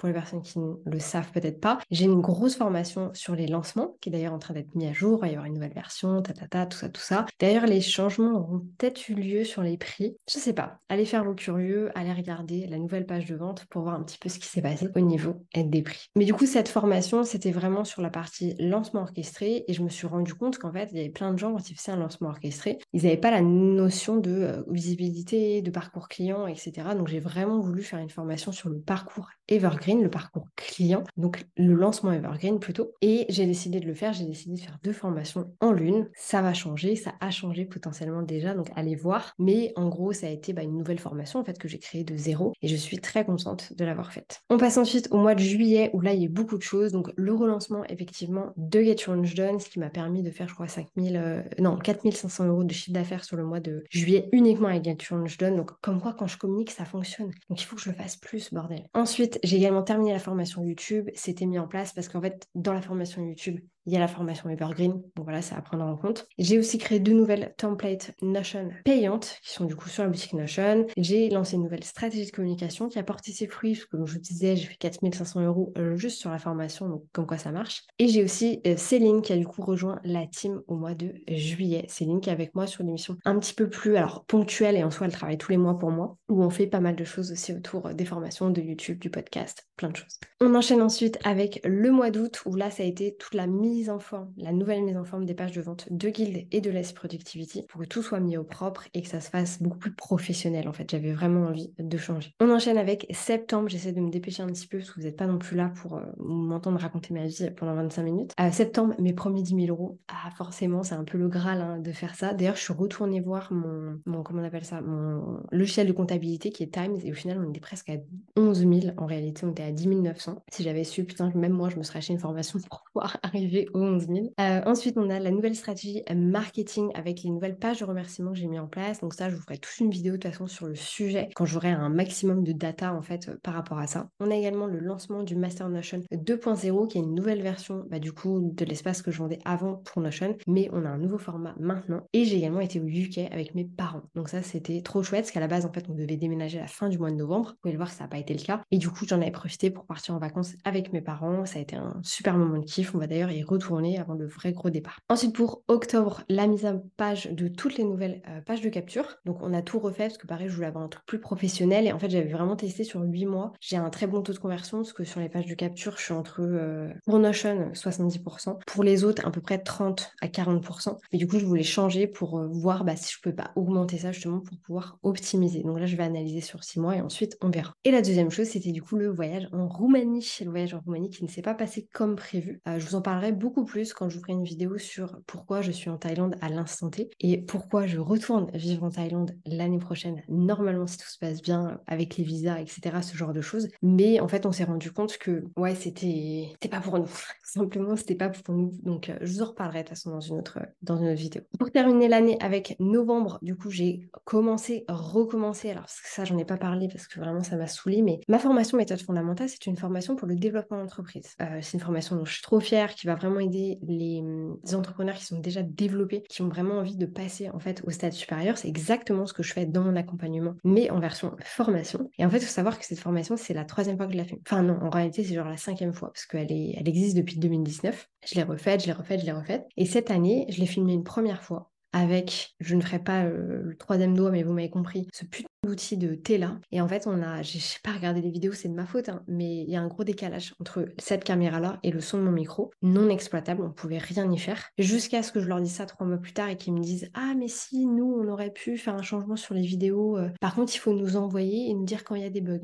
pour 0.00 0.06
les 0.06 0.14
personnes 0.14 0.40
qui 0.40 0.58
ne 0.58 0.76
le 0.86 0.98
savent 0.98 1.30
peut-être 1.30 1.60
pas. 1.60 1.78
J'ai 1.90 2.06
une 2.06 2.22
grosse 2.22 2.56
formation 2.56 3.10
sur 3.12 3.34
les 3.34 3.46
lancements, 3.46 3.96
qui 4.00 4.08
est 4.08 4.12
d'ailleurs 4.12 4.32
en 4.32 4.38
train 4.38 4.54
d'être 4.54 4.74
mis 4.74 4.86
à 4.86 4.94
jour. 4.94 5.18
Il 5.18 5.20
va 5.20 5.26
y 5.28 5.30
avoir 5.32 5.44
une 5.44 5.52
nouvelle 5.52 5.74
version, 5.74 6.22
ta, 6.22 6.32
ta, 6.32 6.46
ta 6.46 6.64
tout 6.64 6.78
ça, 6.78 6.88
tout 6.88 7.02
ça. 7.02 7.26
D'ailleurs, 7.38 7.66
les 7.66 7.82
changements 7.82 8.32
auront 8.38 8.60
peut-être 8.78 9.10
eu 9.10 9.14
lieu 9.14 9.44
sur 9.44 9.62
les 9.62 9.76
prix. 9.76 10.16
Je 10.26 10.38
sais 10.38 10.54
pas. 10.54 10.80
Allez 10.88 11.04
faire 11.04 11.22
le 11.22 11.34
curieux, 11.34 11.90
allez 11.94 12.14
regarder 12.14 12.66
la 12.66 12.78
nouvelle 12.78 13.04
page 13.04 13.26
de 13.26 13.36
vente 13.36 13.66
pour 13.66 13.82
voir 13.82 13.94
un 13.94 14.02
petit 14.02 14.16
peu 14.16 14.30
ce 14.30 14.38
qui 14.38 14.48
s'est 14.48 14.62
passé 14.62 14.88
au 14.94 15.00
niveau 15.00 15.44
des 15.54 15.82
prix. 15.82 16.08
Mais 16.16 16.24
du 16.24 16.32
coup, 16.32 16.46
cette 16.46 16.68
formation, 16.68 17.22
c'était 17.22 17.50
vraiment 17.50 17.84
sur 17.84 18.00
la 18.00 18.08
partie 18.08 18.54
lancement 18.58 19.02
orchestré 19.02 19.64
et 19.68 19.74
je 19.74 19.82
me 19.82 19.90
suis 19.90 20.06
rendu 20.06 20.32
compte 20.32 20.56
qu'en 20.56 20.72
fait, 20.72 20.88
il 20.92 20.96
y 20.96 21.00
avait 21.00 21.10
plein 21.10 21.34
de 21.34 21.38
gens 21.38 21.52
quand 21.52 21.68
ils 21.68 21.76
faisaient 21.76 21.92
un 21.92 21.96
lancement 21.96 22.30
orchestré, 22.30 22.78
ils 22.94 23.02
n'avaient 23.02 23.18
pas 23.18 23.30
la 23.30 23.42
notion 23.42 24.16
de 24.16 24.30
euh, 24.30 24.62
visibilité, 24.70 25.60
de 25.60 25.70
parcours 25.70 26.08
client, 26.08 26.46
etc. 26.46 26.72
Donc, 26.96 27.08
j'ai 27.08 27.20
vraiment 27.20 27.60
voulu 27.60 27.82
faire 27.82 27.98
une 27.98 28.08
formation 28.08 28.50
sur 28.50 28.70
le 28.70 28.80
parcours 28.80 29.28
Evergreen, 29.50 29.89
le 29.98 30.10
parcours 30.10 30.46
client, 30.56 31.04
donc 31.16 31.46
le 31.56 31.74
lancement 31.74 32.12
Evergreen 32.12 32.58
plutôt. 32.60 32.92
Et 33.02 33.26
j'ai 33.28 33.46
décidé 33.46 33.80
de 33.80 33.86
le 33.86 33.94
faire, 33.94 34.12
j'ai 34.12 34.24
décidé 34.24 34.54
de 34.54 34.60
faire 34.60 34.78
deux 34.82 34.92
formations 34.92 35.52
en 35.60 35.72
l'une. 35.72 36.08
Ça 36.14 36.42
va 36.42 36.54
changer, 36.54 36.96
ça 36.96 37.14
a 37.20 37.30
changé 37.30 37.64
potentiellement 37.64 38.22
déjà, 38.22 38.54
donc 38.54 38.68
allez 38.76 38.94
voir. 38.94 39.34
Mais 39.38 39.72
en 39.76 39.88
gros, 39.88 40.12
ça 40.12 40.26
a 40.26 40.30
été 40.30 40.52
bah, 40.52 40.62
une 40.62 40.76
nouvelle 40.76 40.98
formation 40.98 41.40
en 41.40 41.44
fait 41.44 41.58
que 41.58 41.68
j'ai 41.68 41.78
créée 41.78 42.04
de 42.04 42.16
zéro 42.16 42.52
et 42.62 42.68
je 42.68 42.76
suis 42.76 42.98
très 42.98 43.24
contente 43.24 43.72
de 43.76 43.84
l'avoir 43.84 44.12
faite. 44.12 44.42
On 44.50 44.58
passe 44.58 44.78
ensuite 44.78 45.08
au 45.10 45.18
mois 45.18 45.34
de 45.34 45.40
juillet 45.40 45.90
où 45.92 46.00
là 46.00 46.12
il 46.12 46.22
y 46.22 46.26
a 46.26 46.28
beaucoup 46.28 46.56
de 46.56 46.62
choses. 46.62 46.92
Donc 46.92 47.10
le 47.16 47.34
relancement 47.34 47.84
effectivement 47.88 48.52
de 48.56 48.82
Get 48.82 48.96
Your 49.06 49.16
Done, 49.16 49.60
ce 49.60 49.68
qui 49.68 49.78
m'a 49.78 49.90
permis 49.90 50.22
de 50.22 50.30
faire 50.30 50.48
je 50.48 50.54
crois 50.54 50.68
5000, 50.68 51.16
euh, 51.16 51.42
non 51.58 51.76
4500 51.76 52.46
euros 52.46 52.64
de 52.64 52.72
chiffre 52.72 52.92
d'affaires 52.92 53.24
sur 53.24 53.36
le 53.36 53.44
mois 53.44 53.60
de 53.60 53.84
juillet 53.90 54.28
uniquement 54.32 54.68
avec 54.68 54.84
Get 54.84 54.98
Your 55.10 55.24
Done. 55.38 55.56
Donc 55.56 55.72
comme 55.80 56.00
quoi 56.00 56.14
quand 56.14 56.26
je 56.26 56.38
communique 56.38 56.70
ça 56.70 56.84
fonctionne. 56.84 57.30
Donc 57.48 57.60
il 57.60 57.64
faut 57.64 57.76
que 57.76 57.82
je 57.82 57.90
le 57.90 57.96
fasse 57.96 58.16
plus 58.16 58.52
bordel. 58.52 58.84
Ensuite 58.94 59.38
j'ai 59.42 59.56
également 59.56 59.79
terminé 59.82 60.12
la 60.12 60.18
formation 60.18 60.62
YouTube. 60.62 61.08
C'était 61.14 61.46
mis 61.46 61.58
en 61.58 61.66
place 61.66 61.92
parce 61.92 62.08
qu'en 62.08 62.20
fait, 62.20 62.48
dans 62.54 62.72
la 62.72 62.82
formation 62.82 63.22
YouTube, 63.22 63.60
il 63.86 63.92
y 63.92 63.96
a 63.96 63.98
la 63.98 64.08
formation 64.08 64.48
Evergreen, 64.50 64.92
donc 65.16 65.24
voilà, 65.24 65.42
ça 65.42 65.56
à 65.56 65.62
prendre 65.62 65.84
en 65.84 65.96
compte. 65.96 66.26
J'ai 66.38 66.58
aussi 66.58 66.78
créé 66.78 67.00
deux 67.00 67.12
nouvelles 67.12 67.54
templates 67.56 68.12
Notion 68.22 68.68
payantes 68.84 69.38
qui 69.42 69.52
sont 69.52 69.64
du 69.64 69.74
coup 69.74 69.88
sur 69.88 70.02
la 70.02 70.08
boutique 70.08 70.34
Notion. 70.34 70.86
J'ai 70.96 71.30
lancé 71.30 71.56
une 71.56 71.62
nouvelle 71.62 71.84
stratégie 71.84 72.26
de 72.26 72.30
communication 72.30 72.88
qui 72.88 72.98
a 72.98 73.02
porté 73.02 73.32
ses 73.32 73.46
fruits, 73.46 73.72
parce 73.72 73.84
que 73.86 73.96
comme 73.96 74.06
je 74.06 74.14
vous 74.14 74.20
disais, 74.20 74.56
j'ai 74.56 74.66
fait 74.66 74.76
4500 74.76 75.42
euros 75.42 75.72
euh, 75.78 75.96
juste 75.96 76.18
sur 76.18 76.30
la 76.30 76.38
formation, 76.38 76.88
donc 76.88 77.04
comme 77.12 77.26
quoi 77.26 77.38
ça 77.38 77.52
marche. 77.52 77.82
Et 77.98 78.08
j'ai 78.08 78.22
aussi 78.22 78.60
euh, 78.66 78.76
Céline 78.76 79.22
qui 79.22 79.32
a 79.32 79.36
du 79.36 79.46
coup 79.46 79.62
rejoint 79.62 80.00
la 80.04 80.26
team 80.26 80.60
au 80.68 80.76
mois 80.76 80.94
de 80.94 81.14
juillet. 81.28 81.86
Céline 81.88 82.20
qui 82.20 82.30
est 82.30 82.32
avec 82.32 82.54
moi 82.54 82.66
sur 82.66 82.82
une 82.82 82.88
émission 82.88 83.16
un 83.24 83.38
petit 83.38 83.54
peu 83.54 83.68
plus 83.68 83.96
alors 83.96 84.24
ponctuelle 84.24 84.76
et 84.76 84.84
en 84.84 84.90
soi 84.90 85.06
elle 85.06 85.12
travaille 85.12 85.38
tous 85.38 85.52
les 85.52 85.58
mois 85.58 85.78
pour 85.78 85.90
moi, 85.90 86.16
où 86.28 86.42
on 86.42 86.50
fait 86.50 86.66
pas 86.66 86.80
mal 86.80 86.96
de 86.96 87.04
choses 87.04 87.32
aussi 87.32 87.52
autour 87.52 87.86
euh, 87.86 87.92
des 87.94 88.04
formations, 88.04 88.50
de 88.50 88.60
YouTube, 88.60 88.98
du 88.98 89.10
podcast, 89.10 89.66
plein 89.76 89.88
de 89.88 89.96
choses. 89.96 90.20
On 90.40 90.54
enchaîne 90.54 90.82
ensuite 90.82 91.18
avec 91.24 91.60
le 91.64 91.90
mois 91.90 92.10
d'août 92.10 92.42
où 92.46 92.54
là 92.54 92.70
ça 92.70 92.82
a 92.82 92.86
été 92.86 93.16
toute 93.18 93.34
la 93.34 93.46
mise 93.46 93.69
mise 93.70 93.90
en 93.90 93.98
forme, 93.98 94.32
la 94.36 94.52
nouvelle 94.52 94.82
mise 94.82 94.96
en 94.96 95.04
forme 95.04 95.24
des 95.24 95.34
pages 95.34 95.52
de 95.52 95.60
vente 95.60 95.88
de 95.90 96.08
Guild 96.08 96.46
et 96.50 96.60
de 96.60 96.70
Less 96.70 96.92
Productivity 96.92 97.64
pour 97.68 97.80
que 97.80 97.86
tout 97.86 98.02
soit 98.02 98.20
mis 98.20 98.36
au 98.36 98.44
propre 98.44 98.84
et 98.94 99.02
que 99.02 99.08
ça 99.08 99.20
se 99.20 99.30
fasse 99.30 99.62
beaucoup 99.62 99.78
plus 99.78 99.94
professionnel 99.94 100.68
en 100.68 100.72
fait. 100.72 100.90
J'avais 100.90 101.12
vraiment 101.12 101.46
envie 101.46 101.72
de 101.78 101.96
changer. 101.96 102.34
On 102.40 102.50
enchaîne 102.50 102.78
avec 102.78 103.06
septembre. 103.10 103.68
J'essaie 103.68 103.92
de 103.92 104.00
me 104.00 104.10
dépêcher 104.10 104.42
un 104.42 104.48
petit 104.48 104.66
peu 104.66 104.78
parce 104.78 104.90
que 104.90 105.00
vous 105.00 105.06
n'êtes 105.06 105.16
pas 105.16 105.26
non 105.26 105.38
plus 105.38 105.56
là 105.56 105.72
pour 105.80 105.96
euh, 105.96 106.02
m'entendre 106.18 106.78
raconter 106.78 107.14
ma 107.14 107.26
vie 107.26 107.50
pendant 107.56 107.74
25 107.74 108.02
minutes. 108.02 108.32
Euh, 108.40 108.50
septembre, 108.50 108.94
mes 108.98 109.12
premiers 109.12 109.42
10 109.42 109.66
000 109.66 109.66
euros. 109.68 109.98
Ah, 110.08 110.30
forcément, 110.36 110.82
c'est 110.82 110.94
un 110.94 111.04
peu 111.04 111.18
le 111.18 111.28
Graal 111.28 111.60
hein, 111.60 111.78
de 111.78 111.92
faire 111.92 112.14
ça. 112.14 112.34
D'ailleurs, 112.34 112.56
je 112.56 112.62
suis 112.62 112.72
retournée 112.72 113.20
voir 113.20 113.52
mon, 113.52 114.00
mon, 114.06 114.22
comment 114.22 114.42
on 114.42 114.44
appelle 114.44 114.64
ça, 114.64 114.80
mon 114.80 115.40
logiciel 115.52 115.86
de 115.86 115.92
comptabilité 115.92 116.50
qui 116.50 116.62
est 116.62 116.72
Times 116.72 116.96
et 117.04 117.10
au 117.10 117.14
final, 117.14 117.38
on 117.44 117.48
était 117.50 117.60
presque 117.60 117.90
à 117.90 117.96
11 118.36 118.58
000. 118.58 118.70
En 118.96 119.06
réalité, 119.06 119.44
on 119.44 119.50
était 119.50 119.62
à 119.62 119.72
10 119.72 119.88
900. 119.88 120.42
Si 120.50 120.62
j'avais 120.62 120.84
su, 120.84 121.04
putain, 121.04 121.30
même 121.34 121.52
moi, 121.52 121.68
je 121.68 121.76
me 121.76 121.82
serais 121.82 121.98
acheté 121.98 122.12
une 122.12 122.18
formation 122.18 122.58
pour 122.68 122.82
pouvoir 122.84 123.18
arriver 123.22 123.59
aux 123.74 123.80
11 123.80 124.06
000. 124.06 124.18
Euh, 124.40 124.60
ensuite, 124.66 124.96
on 124.96 125.10
a 125.10 125.18
la 125.18 125.30
nouvelle 125.30 125.54
stratégie 125.54 126.02
marketing 126.14 126.90
avec 126.94 127.22
les 127.22 127.30
nouvelles 127.30 127.56
pages 127.56 127.80
de 127.80 127.84
remerciements 127.84 128.32
que 128.32 128.38
j'ai 128.38 128.46
mis 128.46 128.58
en 128.58 128.66
place. 128.66 129.00
Donc 129.00 129.14
ça, 129.14 129.30
je 129.30 129.36
vous 129.36 129.42
ferai 129.42 129.58
toute 129.58 129.78
une 129.78 129.90
vidéo 129.90 130.12
de 130.12 130.18
toute 130.18 130.30
façon 130.30 130.46
sur 130.46 130.66
le 130.66 130.74
sujet 130.74 131.28
quand 131.34 131.46
j'aurai 131.46 131.70
un 131.70 131.88
maximum 131.88 132.44
de 132.44 132.52
data 132.52 132.94
en 132.94 133.02
fait 133.02 133.30
par 133.42 133.54
rapport 133.54 133.78
à 133.78 133.86
ça. 133.86 134.08
On 134.20 134.30
a 134.30 134.34
également 134.34 134.66
le 134.66 134.78
lancement 134.78 135.22
du 135.22 135.36
Master 135.36 135.68
Notion 135.68 136.00
2.0 136.12 136.88
qui 136.88 136.98
est 136.98 137.02
une 137.02 137.14
nouvelle 137.14 137.42
version 137.42 137.84
bah, 137.90 137.98
du 137.98 138.12
coup 138.12 138.52
de 138.54 138.64
l'espace 138.64 139.02
que 139.02 139.10
je 139.10 139.18
vendais 139.18 139.38
avant 139.44 139.76
pour 139.76 140.02
Notion, 140.02 140.36
mais 140.46 140.68
on 140.72 140.84
a 140.84 140.88
un 140.88 140.98
nouveau 140.98 141.18
format 141.18 141.54
maintenant. 141.58 142.02
Et 142.12 142.24
j'ai 142.24 142.36
également 142.36 142.60
été 142.60 142.80
au 142.80 142.86
UK 142.86 143.18
avec 143.30 143.54
mes 143.54 143.64
parents. 143.64 144.02
Donc 144.14 144.28
ça, 144.28 144.42
c'était 144.42 144.82
trop 144.82 145.02
chouette 145.02 145.22
parce 145.22 145.32
qu'à 145.32 145.40
la 145.40 145.48
base, 145.48 145.66
en 145.66 145.72
fait, 145.72 145.86
on 145.88 145.94
devait 145.94 146.16
déménager 146.16 146.58
à 146.58 146.62
la 146.62 146.66
fin 146.66 146.88
du 146.88 146.98
mois 146.98 147.10
de 147.10 147.16
novembre. 147.16 147.50
Vous 147.50 147.56
pouvez 147.62 147.72
le 147.72 147.78
voir, 147.78 147.90
ça 147.90 148.04
n'a 148.04 148.08
pas 148.08 148.18
été 148.18 148.34
le 148.34 148.42
cas. 148.42 148.62
Et 148.70 148.78
du 148.78 148.88
coup, 148.88 149.04
j'en 149.06 149.20
avais 149.20 149.30
profité 149.30 149.70
pour 149.70 149.86
partir 149.86 150.14
en 150.14 150.18
vacances 150.18 150.54
avec 150.64 150.92
mes 150.92 151.00
parents. 151.00 151.44
Ça 151.46 151.58
a 151.58 151.62
été 151.62 151.76
un 151.76 152.00
super 152.02 152.36
moment 152.36 152.58
de 152.58 152.64
kiff. 152.64 152.94
On 152.94 152.98
va 152.98 153.06
d'ailleurs 153.06 153.30
y 153.30 153.42
retourner 153.50 153.98
avant 153.98 154.14
le 154.14 154.26
vrai 154.26 154.52
gros 154.52 154.70
départ. 154.70 155.00
Ensuite, 155.08 155.34
pour 155.34 155.62
octobre, 155.68 156.22
la 156.28 156.46
mise 156.46 156.64
en 156.64 156.80
page 156.96 157.28
de 157.30 157.48
toutes 157.48 157.76
les 157.76 157.84
nouvelles 157.84 158.22
euh, 158.28 158.40
pages 158.40 158.60
de 158.60 158.68
capture. 158.68 159.18
Donc, 159.24 159.38
on 159.42 159.52
a 159.52 159.62
tout 159.62 159.78
refait 159.78 160.06
parce 160.06 160.18
que 160.18 160.26
pareil, 160.26 160.48
je 160.48 160.54
voulais 160.54 160.68
avoir 160.68 160.84
un 160.84 160.88
truc 160.88 161.04
plus 161.06 161.20
professionnel. 161.20 161.86
Et 161.86 161.92
en 161.92 161.98
fait, 161.98 162.10
j'avais 162.10 162.30
vraiment 162.30 162.56
testé 162.56 162.84
sur 162.84 163.02
8 163.02 163.26
mois. 163.26 163.52
J'ai 163.60 163.76
un 163.76 163.90
très 163.90 164.06
bon 164.06 164.22
taux 164.22 164.32
de 164.32 164.38
conversion 164.38 164.78
parce 164.78 164.92
que 164.92 165.04
sur 165.04 165.20
les 165.20 165.28
pages 165.28 165.46
de 165.46 165.54
capture, 165.54 165.96
je 165.96 166.02
suis 166.02 166.12
entre, 166.12 166.42
euh, 166.42 166.88
pour 167.04 167.18
Notion, 167.18 167.72
70%. 167.74 168.58
Pour 168.66 168.84
les 168.84 169.04
autres, 169.04 169.26
à 169.26 169.30
peu 169.30 169.40
près 169.40 169.58
30 169.58 170.12
à 170.20 170.28
40%. 170.28 170.96
Mais 171.12 171.18
du 171.18 171.26
coup, 171.26 171.38
je 171.38 171.44
voulais 171.44 171.62
changer 171.62 172.06
pour 172.06 172.38
euh, 172.38 172.48
voir 172.48 172.84
bah, 172.84 172.96
si 172.96 173.12
je 173.12 173.20
peux 173.20 173.34
pas 173.34 173.50
augmenter 173.56 173.98
ça 173.98 174.12
justement 174.12 174.40
pour 174.40 174.56
pouvoir 174.58 174.98
optimiser. 175.02 175.62
Donc 175.62 175.78
là, 175.78 175.86
je 175.86 175.96
vais 175.96 176.04
analyser 176.04 176.40
sur 176.40 176.62
6 176.62 176.80
mois 176.80 176.96
et 176.96 177.00
ensuite, 177.00 177.36
on 177.42 177.50
verra. 177.50 177.72
Et 177.84 177.90
la 177.90 178.02
deuxième 178.02 178.30
chose, 178.30 178.46
c'était 178.46 178.72
du 178.72 178.82
coup 178.82 178.96
le 178.96 179.08
voyage 179.08 179.48
en 179.52 179.66
Roumanie. 179.66 180.26
Le 180.44 180.50
voyage 180.50 180.74
en 180.74 180.80
Roumanie 180.80 181.10
qui 181.10 181.24
ne 181.24 181.28
s'est 181.28 181.42
pas 181.42 181.54
passé 181.54 181.88
comme 181.92 182.16
prévu. 182.16 182.60
Je 182.66 182.86
vous 182.86 182.94
en 182.94 183.02
parlerai 183.02 183.32
beaucoup 183.40 183.64
plus 183.64 183.94
quand 183.94 184.08
je 184.08 184.16
vous 184.16 184.20
ferai 184.20 184.34
une 184.34 184.44
vidéo 184.44 184.76
sur 184.78 185.18
pourquoi 185.26 185.62
je 185.62 185.72
suis 185.72 185.90
en 185.90 185.96
Thaïlande 185.96 186.36
à 186.42 186.50
l'instant 186.50 186.90
T 186.90 187.10
et 187.20 187.38
pourquoi 187.38 187.86
je 187.86 187.98
retourne 187.98 188.50
vivre 188.52 188.84
en 188.84 188.90
Thaïlande 188.90 189.34
l'année 189.46 189.78
prochaine. 189.78 190.22
Normalement, 190.28 190.86
si 190.86 190.98
tout 190.98 191.08
se 191.08 191.18
passe 191.18 191.40
bien 191.40 191.80
avec 191.86 192.16
les 192.18 192.24
visas, 192.24 192.60
etc., 192.60 192.98
ce 193.02 193.16
genre 193.16 193.32
de 193.32 193.40
choses. 193.40 193.68
Mais 193.82 194.20
en 194.20 194.28
fait, 194.28 194.44
on 194.44 194.52
s'est 194.52 194.64
rendu 194.64 194.92
compte 194.92 195.16
que, 195.16 195.44
ouais, 195.56 195.74
c'était 195.74 196.52
pas 196.70 196.80
pour 196.80 196.98
nous. 196.98 197.08
Simplement, 197.42 197.96
c'était 197.96 198.14
pas 198.14 198.28
pour 198.28 198.54
nous. 198.54 198.72
Donc, 198.82 199.08
euh, 199.08 199.16
je 199.22 199.32
vous 199.32 199.42
en 199.42 199.46
reparlerai 199.46 199.78
de 199.78 199.88
toute 199.88 199.96
façon 199.96 200.10
dans 200.10 200.20
une 200.20 200.38
autre, 200.38 200.58
dans 200.82 200.98
une 200.98 201.08
autre 201.08 201.20
vidéo. 201.20 201.42
Pour 201.58 201.70
terminer 201.70 202.08
l'année 202.08 202.36
avec 202.40 202.76
novembre, 202.78 203.38
du 203.40 203.56
coup, 203.56 203.70
j'ai 203.70 204.10
commencé, 204.24 204.84
recommencé. 204.88 205.70
Alors, 205.70 205.86
ça, 205.88 206.24
j'en 206.24 206.36
ai 206.36 206.44
pas 206.44 206.58
parlé 206.58 206.88
parce 206.88 207.06
que 207.06 207.18
vraiment, 207.18 207.42
ça 207.42 207.56
m'a 207.56 207.66
saoulé. 207.66 208.02
Mais 208.02 208.20
ma 208.28 208.38
formation 208.38 208.76
méthode 208.76 209.00
fondamentale, 209.00 209.48
c'est 209.48 209.66
une 209.66 209.78
formation 209.78 210.14
pour 210.14 210.28
le 210.28 210.36
développement 210.36 210.76
d'entreprise. 210.76 211.34
Euh, 211.40 211.58
c'est 211.62 211.78
une 211.78 211.82
formation 211.82 212.16
dont 212.16 212.26
je 212.26 212.34
suis 212.34 212.42
trop 212.42 212.60
fière, 212.60 212.94
qui 212.94 213.06
va 213.06 213.14
vraiment 213.14 213.29
aider 213.38 213.78
les, 213.82 214.22
les, 214.64 214.74
entrepreneurs 214.74 215.14
qui 215.14 215.24
sont 215.24 215.38
déjà 215.38 215.62
développés, 215.62 216.22
qui 216.28 216.42
ont 216.42 216.48
vraiment 216.48 216.78
envie 216.78 216.96
de 216.96 217.06
passer 217.06 217.50
en 217.50 217.60
fait 217.60 217.82
au 217.86 217.90
stade 217.90 218.12
supérieur. 218.12 218.58
C'est 218.58 218.68
exactement 218.68 219.26
ce 219.26 219.32
que 219.32 219.42
je 219.42 219.52
fais 219.52 219.66
dans 219.66 219.82
mon 219.82 219.96
accompagnement, 219.96 220.54
mais 220.64 220.90
en 220.90 220.98
version 220.98 221.36
formation. 221.44 222.10
Et 222.18 222.24
en 222.24 222.30
fait, 222.30 222.38
il 222.38 222.46
faut 222.46 222.52
savoir 222.52 222.78
que 222.78 222.84
cette 222.84 222.98
formation, 222.98 223.36
c'est 223.36 223.54
la 223.54 223.64
troisième 223.64 223.96
fois 223.96 224.06
que 224.06 224.12
je 224.12 224.18
la 224.18 224.24
fais. 224.24 224.40
Enfin 224.46 224.62
non, 224.62 224.78
en 224.82 224.90
réalité, 224.90 225.22
c'est 225.22 225.34
genre 225.34 225.48
la 225.48 225.56
cinquième 225.56 225.92
fois 225.92 226.12
parce 226.12 226.26
qu'elle 226.26 226.50
est, 226.50 226.74
elle 226.76 226.88
existe 226.88 227.16
depuis 227.16 227.38
2019. 227.38 228.08
Je 228.26 228.34
l'ai 228.34 228.42
refaite, 228.42 228.82
je 228.82 228.86
l'ai 228.86 228.92
refaite, 228.92 229.20
je 229.20 229.26
l'ai 229.26 229.32
refaite. 229.32 229.66
Et 229.76 229.86
cette 229.86 230.10
année, 230.10 230.46
je 230.48 230.60
l'ai 230.60 230.66
filmée 230.66 230.94
une 230.94 231.04
première 231.04 231.42
fois 231.42 231.70
avec, 231.92 232.54
je 232.60 232.76
ne 232.76 232.80
ferai 232.80 233.00
pas 233.00 233.24
euh, 233.24 233.62
le 233.62 233.76
troisième 233.76 234.16
doigt, 234.16 234.30
mais 234.30 234.42
vous 234.42 234.52
m'avez 234.52 234.70
compris, 234.70 235.08
ce 235.12 235.24
putain 235.24 235.49
d'outil 235.64 235.96
de 235.96 236.14
Tela. 236.14 236.58
Et 236.72 236.80
en 236.80 236.88
fait, 236.88 237.06
on 237.06 237.22
a, 237.22 237.42
j'ai 237.42 237.60
pas 237.82 237.92
regardé 237.92 238.20
les 238.20 238.30
vidéos, 238.30 238.52
c'est 238.52 238.68
de 238.68 238.74
ma 238.74 238.86
faute, 238.86 239.08
hein, 239.08 239.22
mais 239.28 239.62
il 239.62 239.70
y 239.70 239.76
a 239.76 239.80
un 239.80 239.88
gros 239.88 240.04
décalage 240.04 240.54
entre 240.60 240.86
cette 240.98 241.24
caméra-là 241.24 241.78
et 241.82 241.90
le 241.90 242.00
son 242.00 242.18
de 242.18 242.22
mon 242.22 242.32
micro, 242.32 242.70
non 242.82 243.08
exploitable, 243.10 243.62
on 243.62 243.70
pouvait 243.70 243.98
rien 243.98 244.30
y 244.30 244.38
faire. 244.38 244.70
Jusqu'à 244.78 245.22
ce 245.22 245.32
que 245.32 245.40
je 245.40 245.48
leur 245.48 245.60
dise 245.60 245.74
ça 245.74 245.86
trois 245.86 246.06
mois 246.06 246.16
plus 246.16 246.32
tard 246.32 246.48
et 246.48 246.56
qu'ils 246.56 246.72
me 246.72 246.80
disent 246.80 247.10
Ah, 247.14 247.34
mais 247.36 247.48
si, 247.48 247.86
nous, 247.86 248.04
on 248.04 248.28
aurait 248.28 248.52
pu 248.52 248.78
faire 248.78 248.94
un 248.94 249.02
changement 249.02 249.36
sur 249.36 249.54
les 249.54 249.62
vidéos. 249.62 250.16
Euh. 250.16 250.30
Par 250.40 250.54
contre, 250.54 250.74
il 250.74 250.78
faut 250.78 250.94
nous 250.94 251.16
envoyer 251.16 251.70
et 251.70 251.74
nous 251.74 251.84
dire 251.84 252.04
quand 252.04 252.14
il 252.14 252.22
y 252.22 252.26
a 252.26 252.30
des 252.30 252.40
bugs. 252.40 252.58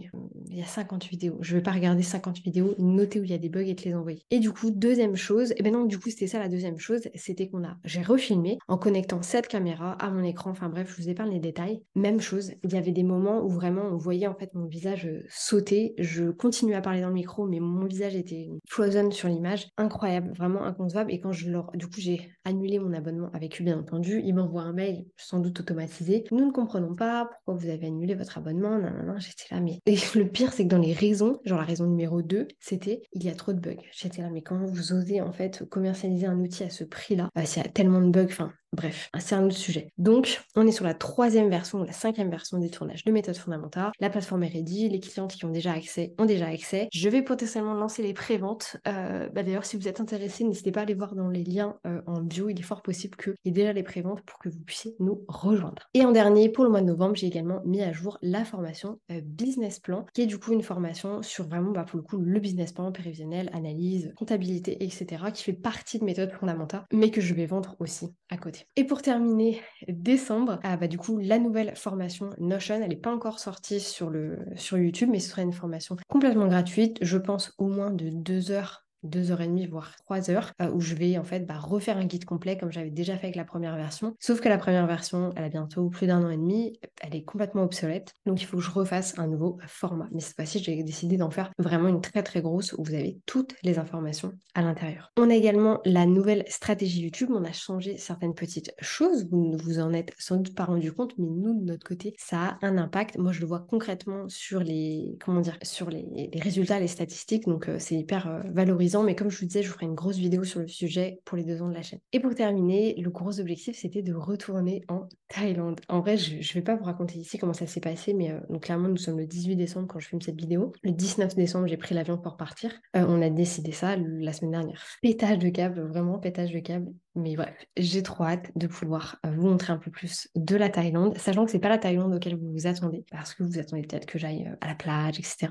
Il 0.49 0.57
y 0.57 0.63
a 0.63 0.67
50 0.67 1.05
vidéos. 1.07 1.37
Je 1.41 1.57
vais 1.57 1.63
pas 1.63 1.73
regarder 1.73 2.03
50 2.03 2.39
vidéos, 2.39 2.75
noter 2.79 3.21
où 3.21 3.25
il 3.25 3.31
y 3.31 3.35
a 3.35 3.39
des 3.39 3.49
bugs 3.49 3.67
et 3.67 3.77
te 3.77 3.85
les 3.85 3.95
envoyer. 3.95 4.23
Et 4.31 4.39
du 4.39 4.53
coup, 4.53 4.71
deuxième 4.71 5.17
chose, 5.17 5.53
et 5.57 5.63
ben 5.63 5.73
non, 5.73 5.85
du 5.85 5.99
coup, 5.99 6.11
c'était 6.11 6.27
ça 6.27 6.39
la 6.39 6.49
deuxième 6.49 6.79
chose, 6.79 7.03
c'était 7.15 7.49
qu'on 7.49 7.65
a, 7.65 7.77
j'ai 7.85 8.03
refilmé 8.03 8.59
en 8.69 8.79
connectant 8.79 9.23
cette 9.23 9.49
caméra 9.49 9.93
à 9.93 10.11
mon 10.11 10.25
écran. 10.25 10.51
Enfin 10.51 10.69
bref, 10.69 10.95
je 10.97 11.03
vous 11.03 11.09
épargne 11.09 11.33
les 11.33 11.41
détails. 11.41 11.83
Même 11.95 12.21
chose, 12.21 12.53
il 12.65 12.73
y 12.73 12.77
avait 12.77 12.86
des 12.93 13.03
moments 13.03 13.43
où 13.43 13.49
vraiment 13.49 13.83
on 13.83 13.97
voyait 13.97 14.27
en 14.27 14.35
fait 14.35 14.55
mon 14.55 14.67
visage 14.67 15.07
euh, 15.07 15.25
sauter. 15.29 15.95
Je 15.99 16.31
continuais 16.31 16.75
à 16.75 16.81
parler 16.81 17.01
dans 17.01 17.09
le 17.09 17.15
micro, 17.15 17.47
mais 17.47 17.61
mon 17.61 17.87
visage 17.87 18.17
était 18.17 18.49
frozen 18.69 19.13
sur 19.13 19.29
l'image. 19.29 19.69
Incroyable, 19.77 20.33
vraiment 20.37 20.65
inconcevable. 20.65 21.13
Et 21.13 21.21
quand 21.21 21.33
je 21.33 21.51
leur. 21.51 21.71
Du 21.73 21.87
coup, 21.87 22.01
j'ai 22.01 22.31
annulé 22.45 22.79
mon 22.79 22.93
abonnement 22.93 23.31
avec 23.33 23.61
eux, 23.61 23.65
bien 23.65 23.79
entendu. 23.79 24.21
Ils 24.25 24.35
m'envoient 24.35 24.63
un 24.63 24.73
mail, 24.73 25.07
sans 25.17 25.41
doute 25.41 25.61
automatisé. 25.61 26.25
Nous 26.31 26.47
ne 26.47 26.53
comprenons 26.53 26.95
pas 26.95 27.27
pourquoi 27.27 27.55
vous 27.55 27.69
avez 27.69 27.87
annulé 27.87 28.15
votre 28.15 28.39
abonnement. 28.39 28.81
J'étais 29.19 29.55
là, 29.55 29.61
mais. 29.61 29.81
Le 30.15 30.25
pire, 30.25 30.53
c'est 30.53 30.65
que 30.65 30.69
dans 30.69 30.79
les 30.79 30.93
raisons, 30.93 31.41
genre 31.45 31.59
la 31.59 31.65
raison 31.65 31.87
numéro 31.87 32.23
2, 32.23 32.49
c'était 32.59 33.03
il 33.13 33.25
y 33.25 33.29
a 33.29 33.35
trop 33.35 33.53
de 33.53 33.61
bugs. 33.61 33.83
J'étais 33.93 34.23
là, 34.23 34.31
mais 34.31 34.43
comment 34.43 34.67
vous 34.67 34.93
osez 34.93 35.21
en 35.21 35.33
fait 35.33 35.65
commercialiser 35.69 36.27
un 36.27 36.39
outil 36.41 36.65
à 36.65 36.71
ce 36.71 36.85
prix-là 36.85 37.29
euh, 37.37 37.43
S'il 37.45 37.63
y 37.63 37.67
a 37.67 37.69
tellement 37.69 38.01
de 38.01 38.11
bugs, 38.11 38.25
enfin, 38.25 38.53
Bref, 38.77 39.11
c'est 39.19 39.35
un 39.35 39.45
autre 39.45 39.57
sujet. 39.57 39.91
Donc, 39.97 40.43
on 40.55 40.67
est 40.67 40.73
sur 40.73 40.85
la 40.85 40.93
troisième 40.93 41.49
version 41.49 41.83
la 41.83 41.93
cinquième 41.93 42.31
version 42.31 42.59
des 42.59 42.69
tournages 42.69 43.05
de 43.05 43.13
méthode 43.13 43.37
fondamentale. 43.37 43.91
La 44.01 44.11
plateforme 44.11 44.43
est 44.43 44.49
ready, 44.49 44.89
les 44.91 45.01
clientes 45.01 45.33
qui 45.33 45.47
ont 45.47 45.51
déjà 45.51 45.73
accès 45.73 46.15
ont 46.19 46.27
déjà 46.27 46.47
accès. 46.47 46.89
Je 46.93 47.09
vais 47.09 47.23
potentiellement 47.23 47.73
lancer 47.73 48.03
les 48.03 48.13
préventes. 48.13 48.77
Euh, 48.87 49.29
bah 49.31 49.43
D'ailleurs, 49.43 49.65
si 49.65 49.77
vous 49.77 49.89
êtes 49.89 50.01
intéressé, 50.01 50.45
n'hésitez 50.45 50.73
pas 50.73 50.81
à 50.81 50.83
aller 50.83 50.95
voir 50.95 51.15
dans 51.15 51.29
les 51.29 51.43
liens 51.43 51.79
euh, 51.87 52.03
en 52.07 52.21
bio. 52.21 52.51
Il 52.51 52.59
est 52.59 52.63
fort 52.63 52.83
possible 52.83 53.17
qu'il 53.17 53.35
y 53.45 53.49
ait 53.49 53.53
déjà 53.53 53.73
les 53.73 53.83
préventes 53.83 54.21
pour 54.23 54.39
que 54.39 54.51
vous 54.51 54.61
puissiez 54.61 54.95
nous 55.01 55.25
rejoindre. 55.29 55.89
Et 55.95 56.05
en 56.05 56.13
dernier, 56.13 56.51
pour 56.51 56.65
le 56.65 56.71
mois 56.71 56.83
de 56.83 56.87
novembre, 56.87 57.17
j'ai 57.17 57.29
également 57.29 57.63
mis 57.65 57.83
à 57.83 57.93
jour 57.93 58.19
la 58.21 58.45
formation 58.45 59.01
euh, 59.11 59.21
Business 59.25 59.79
Plan, 59.79 60.05
qui 60.13 60.23
est 60.23 60.27
du 60.27 60.39
coup 60.39 60.53
une 60.53 60.63
formation 60.63 61.23
sur 61.23 61.47
vraiment, 61.49 61.71
bah, 61.71 61.85
pour 61.85 61.97
le 61.97 62.03
coup, 62.03 62.19
le 62.19 62.41
business 62.41 62.73
plan 62.73 62.91
prévisionnel, 62.93 63.51
analyse, 63.53 64.13
comptabilité, 64.17 64.83
etc., 64.85 65.25
qui 65.33 65.45
fait 65.45 65.53
partie 65.53 65.99
de 65.99 66.05
méthode 66.05 66.33
fondamentale, 66.33 66.85
mais 66.93 67.11
que 67.11 67.21
je 67.21 67.35
vais 67.35 67.47
vendre 67.47 67.77
aussi 67.79 68.09
à 68.31 68.37
côté. 68.37 68.66
Et 68.75 68.85
pour 68.85 69.01
terminer 69.03 69.63
décembre, 69.89 70.59
ah 70.63 70.77
bah 70.77 70.89
du 70.89 70.99
coup 70.99 71.19
la 71.19 71.39
nouvelle 71.39 71.75
formation 71.77 72.31
Notion, 72.39 72.75
elle 72.83 72.89
n'est 72.89 72.97
pas 72.97 73.15
encore 73.15 73.39
sortie 73.39 73.81
sur, 73.81 74.13
sur 74.57 74.77
YouTube, 74.77 75.09
mais 75.11 75.21
ce 75.21 75.31
sera 75.31 75.43
une 75.43 75.53
formation 75.53 75.97
complètement 76.09 76.47
gratuite, 76.47 76.99
je 77.01 77.17
pense 77.17 77.55
au 77.59 77.69
moins 77.69 77.91
de 77.91 78.11
deux 78.11 78.51
heures 78.51 78.86
deux 79.03 79.31
heures 79.31 79.41
et 79.41 79.47
demie, 79.47 79.67
voire 79.67 79.95
trois 79.97 80.31
heures, 80.31 80.53
euh, 80.61 80.71
où 80.71 80.81
je 80.81 80.95
vais 80.95 81.19
en 81.19 81.25
fait 81.25 81.41
bah, 81.41 81.59
refaire 81.59 81.99
un 81.99 82.05
guide 82.05 82.25
complet 82.25 82.57
comme 82.57 82.73
j'avais 82.73 82.91
déjà 82.91 83.17
fait 83.17 83.27
avec 83.27 83.37
la 83.37 83.45
première 83.45 83.77
version. 83.77 84.15
Sauf 84.21 84.41
que 84.41 84.49
la 84.49 84.59
première 84.59 84.87
version, 84.87 85.33
elle 85.37 85.45
a 85.45 85.49
bientôt 85.49 85.89
plus 85.89 86.07
d'un 86.07 86.25
an 86.25 86.31
et 86.31 86.37
demi, 86.37 86.79
elle 87.01 87.15
est 87.15 87.25
complètement 87.25 87.63
obsolète, 87.63 88.13
donc 88.27 88.41
il 88.41 88.45
faut 88.45 88.57
que 88.57 88.63
je 88.63 88.71
refasse 88.71 89.19
un 89.19 89.27
nouveau 89.27 89.59
format. 89.67 90.09
Mais 90.13 90.21
cette 90.21 90.37
fois-ci, 90.37 90.59
j'ai 90.59 90.83
décidé 90.83 91.17
d'en 91.17 91.31
faire 91.31 91.51
vraiment 91.59 91.89
une 91.89 92.01
très 92.01 92.23
très 92.23 92.41
grosse 92.41 92.73
où 92.73 92.85
vous 92.85 92.95
avez 92.95 93.19
toutes 93.27 93.55
les 93.63 93.79
informations 93.79 94.33
à 94.55 94.63
l'intérieur. 94.63 95.13
On 95.17 95.31
a 95.31 95.35
également 95.35 95.81
la 95.85 96.07
nouvelle 96.07 96.45
stratégie 96.49 97.03
YouTube, 97.03 97.31
on 97.33 97.45
a 97.45 97.53
changé 97.53 97.97
certaines 97.99 98.35
petites 98.35 98.73
choses, 98.81 99.29
vous 99.31 99.53
ne 99.53 99.57
vous 99.57 99.79
en 99.79 99.93
êtes 99.93 100.13
sans 100.19 100.37
doute 100.37 100.55
pas 100.55 100.65
rendu 100.65 100.93
compte, 100.93 101.15
mais 101.19 101.29
nous 101.29 101.55
de 101.61 101.65
notre 101.65 101.87
côté, 101.87 102.15
ça 102.19 102.59
a 102.61 102.67
un 102.67 102.79
impact. 102.79 103.19
Moi, 103.19 103.33
je 103.33 103.41
le 103.41 103.47
vois 103.47 103.61
concrètement 103.61 104.29
sur 104.29 104.61
les, 104.61 105.17
comment 105.25 105.41
dire, 105.41 105.59
sur 105.63 105.91
les, 105.91 106.31
résultats, 106.41 106.81
les 106.81 106.89
statistiques, 106.89 107.47
donc 107.47 107.69
euh, 107.69 107.77
c'est 107.79 107.95
hyper 107.95 108.29
euh, 108.29 108.41
valorisant 108.53 108.86
mais 109.03 109.15
comme 109.15 109.31
je 109.31 109.39
vous 109.39 109.47
disais, 109.47 109.63
je 109.63 109.69
vous 109.69 109.75
ferai 109.75 109.87
une 109.87 109.95
grosse 109.95 110.17
vidéo 110.17 110.45
sur 110.45 110.61
le 110.61 110.69
sujet 110.69 111.21
pour 111.25 111.37
les 111.37 111.45
deux 111.45 111.63
ans 111.63 111.69
de 111.69 111.75
la 111.75 111.83
chaîne. 111.83 112.01
Et 112.13 112.21
pour 112.21 112.35
terminer, 112.35 112.95
le 113.01 113.11
gros 113.11 113.41
objectif, 113.41 113.77
c'était 113.77 114.03
de 114.03 114.15
retourner 114.15 114.85
en 114.89 115.09
Thaïlande. 115.29 115.81
En 115.89 116.01
vrai, 116.01 116.17
je 116.17 116.37
ne 116.37 116.55
vais 116.55 116.63
pas 116.63 116.77
vous 116.77 116.85
raconter 116.85 117.19
ici 117.19 117.39
comment 117.39 117.53
ça 117.53 117.67
s'est 117.67 117.81
passé, 117.81 118.15
mais 118.15 118.31
euh, 118.31 118.59
clairement, 118.59 118.89
nous 118.89 118.97
sommes 118.97 119.19
le 119.19 119.27
18 119.27 119.57
décembre 119.57 119.87
quand 119.89 119.99
je 119.99 120.09
filme 120.09 120.23
cette 120.23 120.39
vidéo. 120.41 120.73
Le 120.83 120.93
19 120.93 121.35
décembre, 121.35 121.67
j'ai 121.67 121.77
pris 121.77 121.95
l'avion 121.95 122.19
pour 122.19 122.37
partir. 122.37 122.73
Euh, 122.97 123.05
on 123.09 123.23
a 123.23 123.31
décidé 123.31 123.73
ça 123.73 123.97
la 123.97 124.33
semaine 124.33 124.53
dernière. 124.53 124.85
Pétage 125.03 125.39
de 125.39 125.49
câble, 125.49 125.81
vraiment 125.81 126.19
pétage 126.19 126.53
de 126.53 126.61
câble 126.61 126.93
Mais 127.17 127.35
bref, 127.35 127.55
j'ai 127.79 128.03
trop 128.03 128.25
hâte 128.25 128.53
de 128.57 128.67
pouvoir 128.67 129.17
euh, 129.25 129.31
vous 129.31 129.49
montrer 129.49 129.73
un 129.73 129.79
peu 129.79 129.91
plus 129.91 130.29
de 130.37 130.55
la 130.55 130.69
Thaïlande, 130.69 131.17
sachant 131.17 131.47
que 131.47 131.51
c'est 131.51 131.59
pas 131.59 131.71
la 131.71 131.79
Thaïlande 131.79 132.15
auquel 132.15 132.37
vous 132.37 132.53
vous 132.53 132.67
attendez, 132.67 133.07
parce 133.11 133.35
que 133.35 133.43
vous 133.43 133.59
attendez 133.59 133.83
peut-être 133.83 134.05
que 134.05 134.19
j'aille 134.19 134.47
euh, 134.47 134.57
à 134.61 134.69
la 134.69 134.75
plage, 134.75 135.19
etc. 135.19 135.49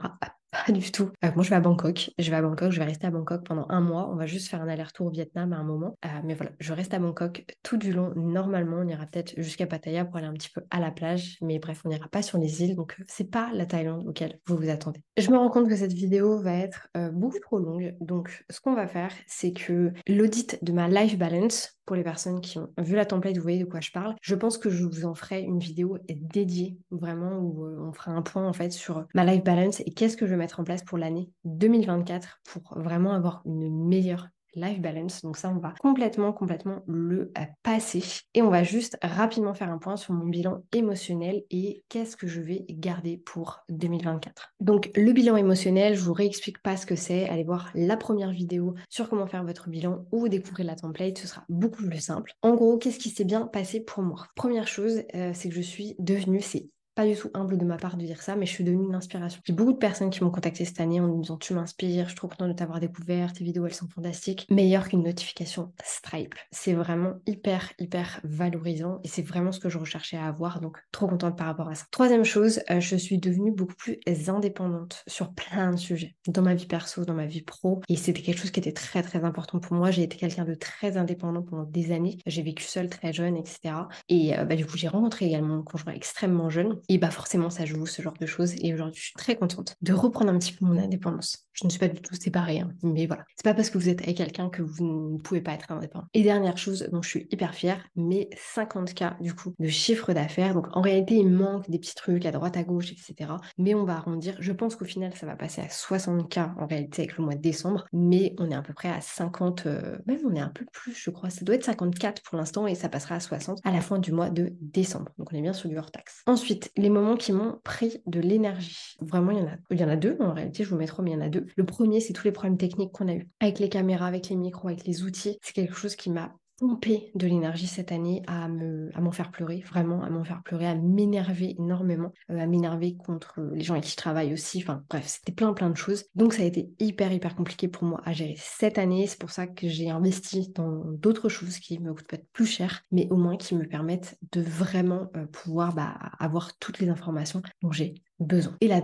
Pas 0.51 0.71
du 0.71 0.89
tout. 0.91 1.09
Euh, 1.25 1.31
moi, 1.35 1.43
je 1.43 1.49
vais 1.49 1.55
à 1.55 1.59
Bangkok. 1.59 2.11
Je 2.17 2.29
vais 2.29 2.37
à 2.37 2.41
Bangkok, 2.41 2.71
je 2.71 2.79
vais 2.79 2.85
rester 2.85 3.07
à 3.07 3.11
Bangkok 3.11 3.45
pendant 3.45 3.65
un 3.69 3.81
mois. 3.81 4.09
On 4.09 4.15
va 4.15 4.25
juste 4.25 4.47
faire 4.47 4.61
un 4.61 4.69
aller-retour 4.69 5.07
au 5.07 5.09
Vietnam 5.09 5.51
à 5.51 5.57
un 5.57 5.63
moment. 5.63 5.97
Mais 6.23 6.33
voilà, 6.33 6.53
je 6.59 6.71
reste 6.71 6.93
à 6.93 6.99
Bangkok 6.99 7.45
tout 7.61 7.75
du 7.75 7.91
long. 7.91 8.13
Normalement, 8.15 8.77
on 8.79 8.87
ira 8.87 9.05
peut-être 9.05 9.33
jusqu'à 9.35 9.67
Pattaya 9.67 10.05
pour 10.05 10.15
aller 10.15 10.27
un 10.27 10.33
petit 10.33 10.49
peu 10.49 10.61
à 10.69 10.79
la 10.79 10.91
plage. 10.91 11.37
Mais 11.41 11.59
bref, 11.59 11.81
on 11.83 11.89
n'ira 11.89 12.07
pas 12.07 12.21
sur 12.21 12.37
les 12.37 12.63
îles. 12.63 12.75
Donc, 12.75 12.95
c'est 13.05 13.29
pas 13.29 13.49
la 13.53 13.65
Thaïlande 13.65 14.07
auquel 14.07 14.39
vous 14.45 14.55
vous 14.55 14.69
attendez. 14.69 15.01
Je 15.17 15.29
me 15.29 15.37
rends 15.37 15.49
compte 15.49 15.67
que 15.67 15.75
cette 15.75 15.91
vidéo 15.91 16.39
va 16.39 16.53
être 16.53 16.87
beaucoup 17.11 17.39
trop 17.39 17.59
longue. 17.59 17.93
Donc, 17.99 18.45
ce 18.49 18.61
qu'on 18.61 18.75
va 18.75 18.87
faire, 18.87 19.11
c'est 19.27 19.51
que 19.51 19.91
l'audit 20.07 20.57
de 20.63 20.71
ma 20.71 20.87
life 20.87 21.17
balance, 21.17 21.54
pour 21.85 21.95
les 21.95 22.03
personnes 22.03 22.41
qui 22.41 22.57
ont 22.57 22.69
vu 22.77 22.95
la 22.95 23.05
template, 23.05 23.35
vous 23.37 23.43
voyez 23.43 23.59
de 23.59 23.65
quoi 23.65 23.79
je 23.79 23.91
parle. 23.91 24.15
Je 24.21 24.35
pense 24.35 24.57
que 24.57 24.69
je 24.69 24.85
vous 24.85 25.05
en 25.05 25.13
ferai 25.13 25.41
une 25.41 25.59
vidéo 25.59 25.97
dédiée, 26.09 26.77
vraiment, 26.91 27.37
où 27.37 27.65
on 27.65 27.93
fera 27.93 28.11
un 28.11 28.21
point 28.21 28.47
en 28.47 28.53
fait 28.53 28.71
sur 28.71 29.05
ma 29.13 29.23
life 29.23 29.43
balance 29.43 29.81
et 29.81 29.91
qu'est-ce 29.93 30.17
que 30.17 30.25
je 30.25 30.31
vais 30.31 30.37
mettre 30.37 30.59
en 30.59 30.63
place 30.63 30.83
pour 30.83 30.97
l'année 30.97 31.29
2024 31.43 32.41
pour 32.45 32.79
vraiment 32.79 33.13
avoir 33.13 33.41
une 33.45 33.87
meilleure 33.87 34.29
life 34.55 34.81
balance. 34.81 35.21
Donc 35.21 35.37
ça, 35.37 35.49
on 35.49 35.59
va 35.59 35.73
complètement, 35.79 36.33
complètement 36.33 36.81
le 36.87 37.31
euh, 37.37 37.41
passer. 37.63 38.03
Et 38.33 38.41
on 38.41 38.49
va 38.49 38.63
juste 38.63 38.97
rapidement 39.01 39.53
faire 39.53 39.69
un 39.69 39.77
point 39.77 39.97
sur 39.97 40.13
mon 40.13 40.25
bilan 40.25 40.63
émotionnel 40.73 41.43
et 41.51 41.83
qu'est-ce 41.89 42.17
que 42.17 42.27
je 42.27 42.41
vais 42.41 42.65
garder 42.69 43.17
pour 43.17 43.59
2024. 43.69 44.53
Donc 44.59 44.89
le 44.95 45.11
bilan 45.11 45.35
émotionnel, 45.35 45.95
je 45.95 46.01
vous 46.01 46.13
réexplique 46.13 46.61
pas 46.61 46.77
ce 46.77 46.85
que 46.85 46.95
c'est. 46.95 47.29
Allez 47.29 47.43
voir 47.43 47.69
la 47.75 47.97
première 47.97 48.31
vidéo 48.31 48.75
sur 48.89 49.09
comment 49.09 49.27
faire 49.27 49.43
votre 49.43 49.69
bilan 49.69 50.05
ou 50.11 50.27
découvrir 50.27 50.65
la 50.65 50.75
template. 50.75 51.17
Ce 51.17 51.27
sera 51.27 51.43
beaucoup 51.49 51.83
plus 51.83 51.99
simple. 51.99 52.33
En 52.41 52.55
gros, 52.55 52.77
qu'est-ce 52.77 52.99
qui 52.99 53.09
s'est 53.09 53.25
bien 53.25 53.47
passé 53.47 53.81
pour 53.81 54.03
moi? 54.03 54.27
Première 54.35 54.67
chose, 54.67 55.03
euh, 55.15 55.31
c'est 55.33 55.49
que 55.49 55.55
je 55.55 55.61
suis 55.61 55.95
devenue, 55.99 56.41
c'est 56.41 56.69
pas 56.95 57.05
du 57.05 57.15
tout 57.15 57.29
humble 57.33 57.57
de 57.57 57.65
ma 57.65 57.77
part 57.77 57.97
de 57.97 58.05
dire 58.05 58.21
ça, 58.21 58.35
mais 58.35 58.45
je 58.45 58.51
suis 58.51 58.63
devenue 58.63 58.85
une 58.85 58.95
inspiration. 58.95 59.41
J'ai 59.43 59.53
beaucoup 59.53 59.73
de 59.73 59.77
personnes 59.77 60.09
qui 60.09 60.23
m'ont 60.23 60.31
contacté 60.31 60.65
cette 60.65 60.79
année 60.79 60.99
en 60.99 61.07
me 61.07 61.21
disant 61.21 61.37
Tu 61.37 61.53
m'inspires, 61.53 62.05
je 62.05 62.09
suis 62.09 62.15
trop 62.15 62.27
contente 62.27 62.47
de 62.47 62.53
t'avoir 62.53 62.79
découvert, 62.79 63.33
tes 63.33 63.43
vidéos 63.43 63.65
elles 63.65 63.73
sont 63.73 63.87
fantastiques. 63.87 64.47
Meilleure 64.49 64.87
qu'une 64.87 65.03
notification 65.03 65.73
Stripe. 65.83 66.35
C'est 66.51 66.73
vraiment 66.73 67.15
hyper, 67.27 67.73
hyper 67.79 68.21
valorisant 68.23 68.99
et 69.03 69.07
c'est 69.07 69.21
vraiment 69.21 69.51
ce 69.51 69.59
que 69.59 69.69
je 69.69 69.77
recherchais 69.77 70.17
à 70.17 70.27
avoir, 70.27 70.61
donc 70.61 70.77
trop 70.91 71.07
contente 71.07 71.37
par 71.37 71.47
rapport 71.47 71.67
à 71.67 71.75
ça. 71.75 71.85
Troisième 71.91 72.23
chose, 72.23 72.61
euh, 72.69 72.79
je 72.79 72.95
suis 72.95 73.19
devenue 73.19 73.51
beaucoup 73.51 73.75
plus 73.75 73.99
indépendante 74.27 75.03
sur 75.07 75.33
plein 75.33 75.71
de 75.71 75.77
sujets, 75.77 76.15
dans 76.27 76.41
ma 76.41 76.55
vie 76.55 76.65
perso, 76.65 77.05
dans 77.05 77.13
ma 77.13 77.25
vie 77.25 77.41
pro, 77.41 77.81
et 77.89 77.97
c'était 77.97 78.21
quelque 78.21 78.39
chose 78.39 78.51
qui 78.51 78.59
était 78.59 78.71
très, 78.71 79.03
très 79.03 79.23
important 79.23 79.59
pour 79.59 79.75
moi. 79.75 79.91
J'ai 79.91 80.03
été 80.03 80.17
quelqu'un 80.17 80.45
de 80.45 80.55
très 80.55 80.97
indépendant 80.97 81.41
pendant 81.41 81.63
des 81.63 81.91
années. 81.91 82.17
J'ai 82.25 82.41
vécu 82.41 82.63
seule 82.63 82.89
très 82.89 83.13
jeune, 83.13 83.35
etc. 83.35 83.75
Et 84.09 84.37
euh, 84.37 84.45
bah, 84.45 84.55
du 84.55 84.65
coup, 84.65 84.77
j'ai 84.77 84.87
rencontré 84.87 85.25
également 85.25 85.57
mon 85.57 85.63
conjoint 85.63 85.93
extrêmement 85.93 86.49
jeune 86.49 86.79
et 86.89 86.97
bah 86.97 87.11
forcément, 87.11 87.49
ça 87.49 87.65
joue 87.65 87.85
ce 87.85 88.01
genre 88.01 88.17
de 88.19 88.25
choses. 88.25 88.53
Et 88.61 88.73
aujourd'hui, 88.73 88.99
je 88.99 89.05
suis 89.05 89.13
très 89.15 89.35
contente 89.35 89.75
de 89.81 89.93
reprendre 89.93 90.31
un 90.31 90.39
petit 90.39 90.53
peu 90.53 90.65
mon 90.65 90.77
indépendance. 90.77 91.44
Je 91.55 91.65
ne 91.65 91.69
suis 91.69 91.79
pas 91.79 91.87
du 91.87 92.01
tout 92.01 92.15
séparée, 92.15 92.59
hein, 92.59 92.69
mais 92.83 93.05
voilà. 93.05 93.23
C'est 93.35 93.43
pas 93.43 93.53
parce 93.53 93.69
que 93.69 93.77
vous 93.77 93.89
êtes 93.89 94.01
avec 94.01 94.17
quelqu'un 94.17 94.49
que 94.49 94.61
vous 94.61 95.13
ne 95.13 95.17
pouvez 95.19 95.41
pas 95.41 95.53
être 95.53 95.71
indépendant. 95.71 96.05
Et 96.13 96.21
dernière 96.21 96.57
chose 96.57 96.87
dont 96.91 97.01
je 97.01 97.09
suis 97.09 97.27
hyper 97.31 97.53
fière, 97.55 97.81
mais 97.95 98.29
50K 98.55 99.21
du 99.21 99.33
coup 99.33 99.53
de 99.57 99.67
chiffre 99.67 100.13
d'affaires. 100.13 100.53
Donc 100.53 100.67
en 100.75 100.81
réalité, 100.81 101.15
il 101.15 101.29
manque 101.29 101.69
des 101.69 101.79
petits 101.79 101.95
trucs 101.95 102.25
à 102.25 102.31
droite, 102.31 102.57
à 102.57 102.63
gauche, 102.63 102.91
etc. 102.91 103.31
Mais 103.57 103.73
on 103.73 103.85
va 103.85 103.95
arrondir. 103.95 104.35
Je 104.39 104.51
pense 104.51 104.75
qu'au 104.75 104.85
final, 104.85 105.13
ça 105.15 105.25
va 105.25 105.35
passer 105.35 105.61
à 105.61 105.67
60K 105.67 106.55
en 106.59 106.65
réalité 106.65 107.03
avec 107.03 107.17
le 107.17 107.23
mois 107.23 107.35
de 107.35 107.41
décembre. 107.41 107.85
Mais 107.93 108.35
on 108.37 108.51
est 108.51 108.55
à 108.55 108.61
peu 108.61 108.73
près 108.73 108.89
à 108.89 108.99
50, 108.99 109.65
euh, 109.65 109.97
même 110.05 110.19
on 110.25 110.35
est 110.35 110.39
un 110.39 110.49
peu 110.49 110.65
plus, 110.71 110.93
je 110.93 111.09
crois. 111.09 111.29
Ça 111.29 111.45
doit 111.45 111.55
être 111.55 111.63
54 111.63 112.21
pour 112.23 112.37
l'instant 112.37 112.67
et 112.67 112.75
ça 112.75 112.89
passera 112.89 113.15
à 113.15 113.19
60 113.19 113.59
à 113.63 113.71
la 113.71 113.81
fin 113.81 113.97
du 113.99 114.11
mois 114.11 114.29
de 114.29 114.53
décembre. 114.61 115.11
Donc 115.17 115.29
on 115.31 115.37
est 115.37 115.41
bien 115.41 115.53
sur 115.53 115.69
du 115.69 115.77
hors 115.77 115.91
taxe. 115.91 116.21
Ensuite, 116.25 116.71
les 116.75 116.89
moments 116.89 117.15
qui 117.15 117.31
m'ont 117.31 117.59
pris 117.63 118.01
de 118.05 118.19
l'énergie. 118.19 118.97
Vraiment, 118.99 119.31
il 119.31 119.39
y 119.39 119.41
en 119.41 119.47
a, 119.47 119.55
il 119.71 119.79
y 119.79 119.83
en 119.83 119.89
a 119.89 119.95
deux 119.95 120.17
en 120.19 120.33
réalité, 120.33 120.63
je 120.63 120.69
vous 120.69 120.77
mets 120.77 120.87
trop, 120.87 121.01
mais 121.01 121.11
il 121.11 121.13
y 121.13 121.17
en 121.17 121.21
a 121.21 121.29
deux. 121.29 121.44
Le 121.55 121.65
premier, 121.65 121.99
c'est 121.99 122.13
tous 122.13 122.25
les 122.25 122.31
problèmes 122.31 122.57
techniques 122.57 122.91
qu'on 122.91 123.07
a 123.07 123.13
eu 123.13 123.29
avec 123.39 123.59
les 123.59 123.69
caméras, 123.69 124.07
avec 124.07 124.29
les 124.29 124.35
micros, 124.35 124.67
avec 124.67 124.85
les 124.85 125.03
outils. 125.03 125.37
C'est 125.41 125.53
quelque 125.53 125.75
chose 125.75 125.95
qui 125.95 126.09
m'a 126.09 126.35
pomper 126.57 127.11
de 127.15 127.27
l'énergie 127.27 127.67
cette 127.67 127.91
année 127.91 128.21
à 128.27 128.47
me 128.47 128.89
à 128.95 129.01
m'en 129.01 129.11
faire 129.11 129.31
pleurer, 129.31 129.63
vraiment 129.67 130.03
à 130.03 130.09
m'en 130.09 130.23
faire 130.23 130.41
pleurer, 130.43 130.67
à 130.67 130.75
m'énerver 130.75 131.55
énormément, 131.57 132.13
euh, 132.31 132.39
à 132.39 132.45
m'énerver 132.45 132.95
contre 132.95 133.41
les 133.53 133.63
gens 133.63 133.73
avec 133.73 133.85
qui 133.85 133.91
je 133.91 133.97
travaille 133.97 134.33
aussi. 134.33 134.59
Enfin 134.59 134.83
bref, 134.89 135.05
c'était 135.07 135.33
plein 135.33 135.53
plein 135.53 135.69
de 135.69 135.77
choses. 135.77 136.05
Donc 136.15 136.33
ça 136.33 136.43
a 136.43 136.45
été 136.45 136.69
hyper 136.79 137.11
hyper 137.11 137.35
compliqué 137.35 137.67
pour 137.67 137.83
moi 137.83 138.01
à 138.05 138.13
gérer 138.13 138.35
cette 138.37 138.77
année. 138.77 139.07
C'est 139.07 139.19
pour 139.19 139.31
ça 139.31 139.47
que 139.47 139.67
j'ai 139.67 139.89
investi 139.89 140.51
dans 140.55 140.83
d'autres 140.85 141.29
choses 141.29 141.59
qui 141.59 141.79
me 141.79 141.93
coûtent 141.93 142.07
peut-être 142.07 142.29
plus 142.31 142.45
cher, 142.45 142.83
mais 142.91 143.07
au 143.11 143.17
moins 143.17 143.37
qui 143.37 143.55
me 143.55 143.67
permettent 143.67 144.17
de 144.31 144.41
vraiment 144.41 145.09
euh, 145.15 145.25
pouvoir 145.25 145.73
bah, 145.73 145.95
avoir 146.19 146.57
toutes 146.57 146.79
les 146.79 146.89
informations 146.89 147.41
dont 147.61 147.71
j'ai 147.71 147.95
besoin. 148.19 148.55
Et 148.61 148.67
la 148.67 148.81